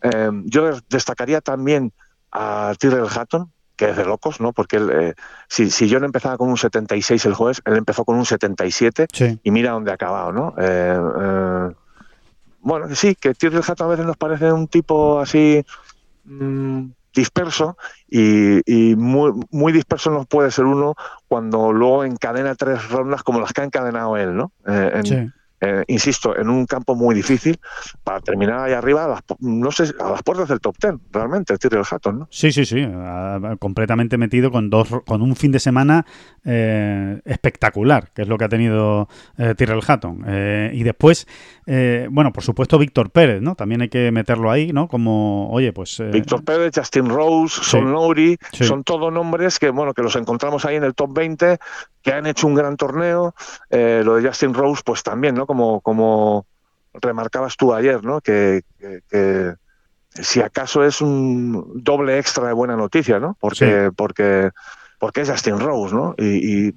[0.03, 1.93] Eh, yo destacaría también
[2.30, 4.52] a Tyrrell Hatton, que es de locos, ¿no?
[4.52, 5.14] Porque él, eh,
[5.48, 9.06] si, si John empezaba con un 76 el jueves, él empezó con un 77
[9.42, 10.54] y mira dónde ha acabado, ¿no?
[10.58, 11.74] Eh, eh,
[12.60, 15.64] bueno, sí, que Tyrrell Hatton a veces nos parece un tipo así
[16.24, 17.76] mm, disperso
[18.08, 20.94] y, muy, muy, disperso no puede ser uno
[21.28, 24.52] cuando luego encadena tres rondas como las que ha encadenado él, ¿no?
[24.66, 27.59] En, eh, insisto, en un campo muy difícil
[28.04, 31.52] para terminar ahí arriba, a las, no sé, a las puertas del top ten, realmente,
[31.52, 32.28] el Tyrrell Hatton, ¿no?
[32.30, 32.86] Sí, sí, sí,
[33.59, 36.04] completamente metido con dos, con un fin de semana
[36.44, 40.24] eh, espectacular, que es lo que ha tenido eh, Tyrrell Hatton.
[40.26, 41.26] Eh, y después,
[42.11, 43.54] bueno, por supuesto, Víctor Pérez, ¿no?
[43.54, 44.86] También hay que meterlo ahí, ¿no?
[44.86, 46.00] Como, oye, pues...
[46.12, 50.76] Víctor Pérez, Justin Rose, Son Lowry, son todos nombres que, bueno, que los encontramos ahí
[50.76, 51.59] en el top 20,
[52.02, 53.34] que han hecho un gran torneo.
[53.70, 55.45] lo de Justin Rose, pues también, ¿no?
[55.47, 56.47] Como, como
[56.94, 58.20] remarcabas tú ayer, ¿no?
[58.20, 58.62] Que,
[60.11, 63.37] si acaso es un doble extra de buena noticia, ¿no?
[63.38, 64.50] Porque, porque,
[64.99, 66.14] porque es Justin Rose, ¿no?
[66.18, 66.75] y, y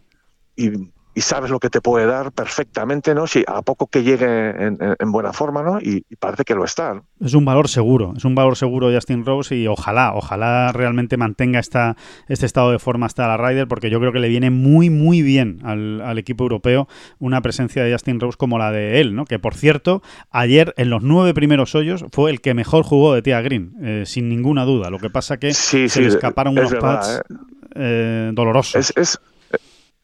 [0.60, 3.27] y sabes lo que te puede dar perfectamente, ¿no?
[3.27, 5.79] Si a poco que llegue en, buena forma, ¿no?
[5.79, 7.01] Y, parece que lo está.
[7.19, 11.59] Es un valor seguro, es un valor seguro Justin Rose y ojalá, ojalá realmente mantenga
[11.59, 11.95] esta,
[12.27, 15.21] este estado de forma hasta la Ryder, porque yo creo que le viene muy, muy
[15.21, 16.87] bien al, equipo europeo
[17.19, 19.25] una presencia de Justin Rose como la de él, ¿no?
[19.25, 20.01] Que por cierto,
[20.31, 24.03] ayer en los nueve primeros hoyos fue el que mejor jugó de Tia Green, eh,
[24.05, 24.89] sin ninguna duda.
[24.89, 27.33] Lo que pasa que se le escaparon unos pads ¿eh?
[27.75, 28.93] Eh, dolorosos.
[28.95, 29.19] es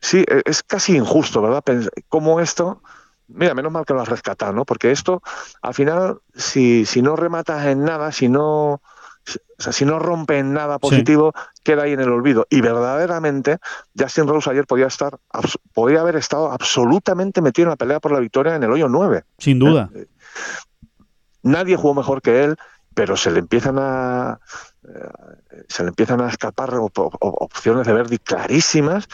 [0.06, 1.64] Sí, e, es casi injusto, ¿verdad?
[2.10, 2.84] Como esto,
[3.27, 4.64] mira, menos mal que lo has rescatado, ¿no?
[4.64, 5.23] Porque esto,
[5.64, 8.82] al final, si, si no rematas en nada, si no, o
[9.57, 11.34] sea, si no rompe en nada positivo,
[11.64, 12.45] queda ahí en el olvido.
[12.52, 13.57] Y verdaderamente,
[13.98, 15.18] Justin Rose ayer podía estar,
[15.73, 19.23] podía haber estado absolutamente metido en la pelea por la victoria en el hoyo 9.
[19.40, 19.90] Sin duda.
[19.95, 20.06] Eh,
[21.41, 22.57] nadie jugó mejor que él,
[22.94, 24.40] pero se le empiezan a
[24.84, 29.07] eh, se le empiezan a escapar opciones de Verdi clarísimas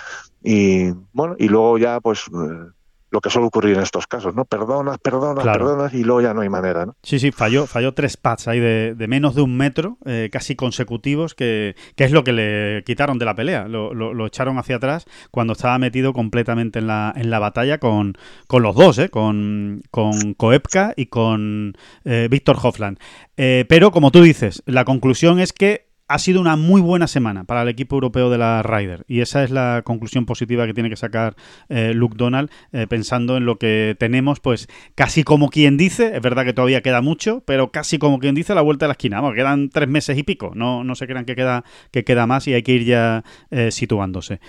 [0.43, 2.71] y bueno, y luego ya pues eh,
[3.11, 4.45] lo que suele ocurrir en estos casos, ¿no?
[4.45, 6.95] Perdonas, perdonas, perdonas y luego ya no hay manera, ¿no?
[7.03, 11.35] Sí, sí, falló, falló tres pads ahí de, menos de un metro, eh, casi consecutivos,
[11.35, 13.67] que, es lo que le quitaron de la pelea.
[13.67, 18.63] Lo, echaron hacia atrás cuando estaba metido completamente en la, en la batalla con, con
[18.63, 19.09] los dos, ¿eh?
[19.09, 22.97] Con, con Koepka y con eh, Víctor Hofland.
[23.35, 27.61] pero como tú dices, la conclusión es que ha sido una muy buena semana para
[27.61, 30.97] el equipo europeo de la Ryder y esa es la conclusión positiva que tiene que
[30.97, 31.35] sacar
[31.69, 36.21] eh, Luke Donald eh, pensando en lo que tenemos pues casi como quien dice, es
[36.21, 39.21] verdad que todavía queda mucho, pero casi como quien dice la vuelta de la esquina,
[39.33, 42.53] quedan tres meses y pico, no, no se crean que queda, que queda más y
[42.53, 44.41] hay que ir ya eh, situándose.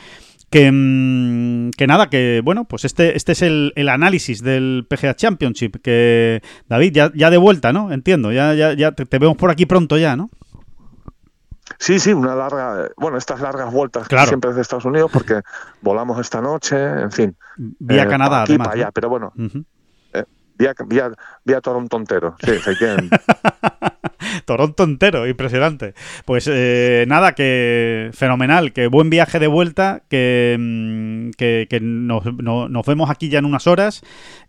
[0.50, 5.76] Que, mm, que, nada, que bueno, pues este, este es el, análisis del PGA Championship.
[5.82, 7.90] Que David, ya, ya de vuelta, ¿no?
[7.90, 10.28] Entiendo, ya, ya, ya te vemos por aquí pronto ya, ¿no?
[11.82, 15.40] Sí, sí, una larga, bueno, estas largas vueltas siempre desde Estados Unidos, porque
[15.82, 17.36] volamos esta noche, en fin.
[17.56, 19.32] Vía eh, Canadá, aquí para allá, pero bueno,
[20.12, 20.24] eh,
[20.56, 21.10] vía, vía,
[21.44, 23.10] vía Toronto entero, sí, se quieren.
[24.44, 25.94] Toronto entero, impresionante.
[26.24, 32.86] Pues eh, nada, que fenomenal, que buen viaje de vuelta, que, mm, que, nos, nos,
[32.86, 34.02] vemos aquí ya en unas horas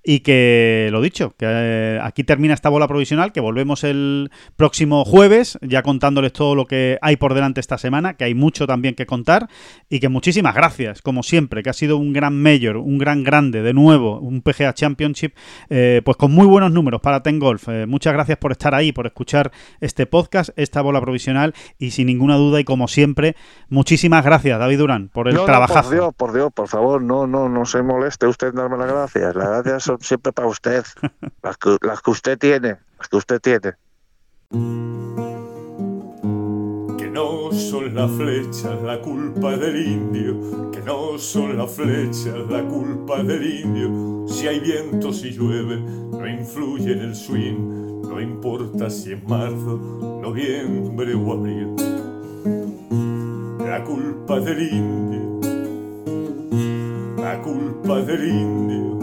[0.04, 5.06] y que, lo dicho, que eh, aquí termina esta bola provisional, que volvemos el próximo
[5.06, 8.96] jueves, ya contándoles todo lo que hay por delante esta semana, que hay mucho también
[8.96, 9.48] que contar
[9.90, 13.62] y que muchísimas gracias, como siempre, que ha sido un gran mayor, un gran grande,
[13.62, 15.36] de nuevo, un PGA Championship,
[15.70, 17.70] eh, pues con muy buenos números para Ten Golf.
[17.70, 22.08] Eh, muchas gracias por estar ahí, por escuchar este podcast, esta bola provisional y sin
[22.08, 23.38] ninguna duda y como siempre,
[23.70, 25.74] muchísimas gracias, David Durán, por el trabajo.
[25.74, 29.36] por Dios, por Dios, por favor, no, no, no se moleste usted darme las gracias.
[29.36, 30.84] Las gracias siempre para usted,
[31.44, 33.74] las que, las que usted tiene, las que usted tiene.
[36.98, 42.64] Que no son las flechas la culpa del indio, que no son las flechas la
[42.64, 44.28] culpa del indio.
[44.28, 49.78] Si hay viento, si llueve, no influye en el swing, no importa si es marzo,
[50.22, 51.76] noviembre o abril.
[53.60, 55.40] La culpa del indio,
[57.18, 59.03] la culpa del indio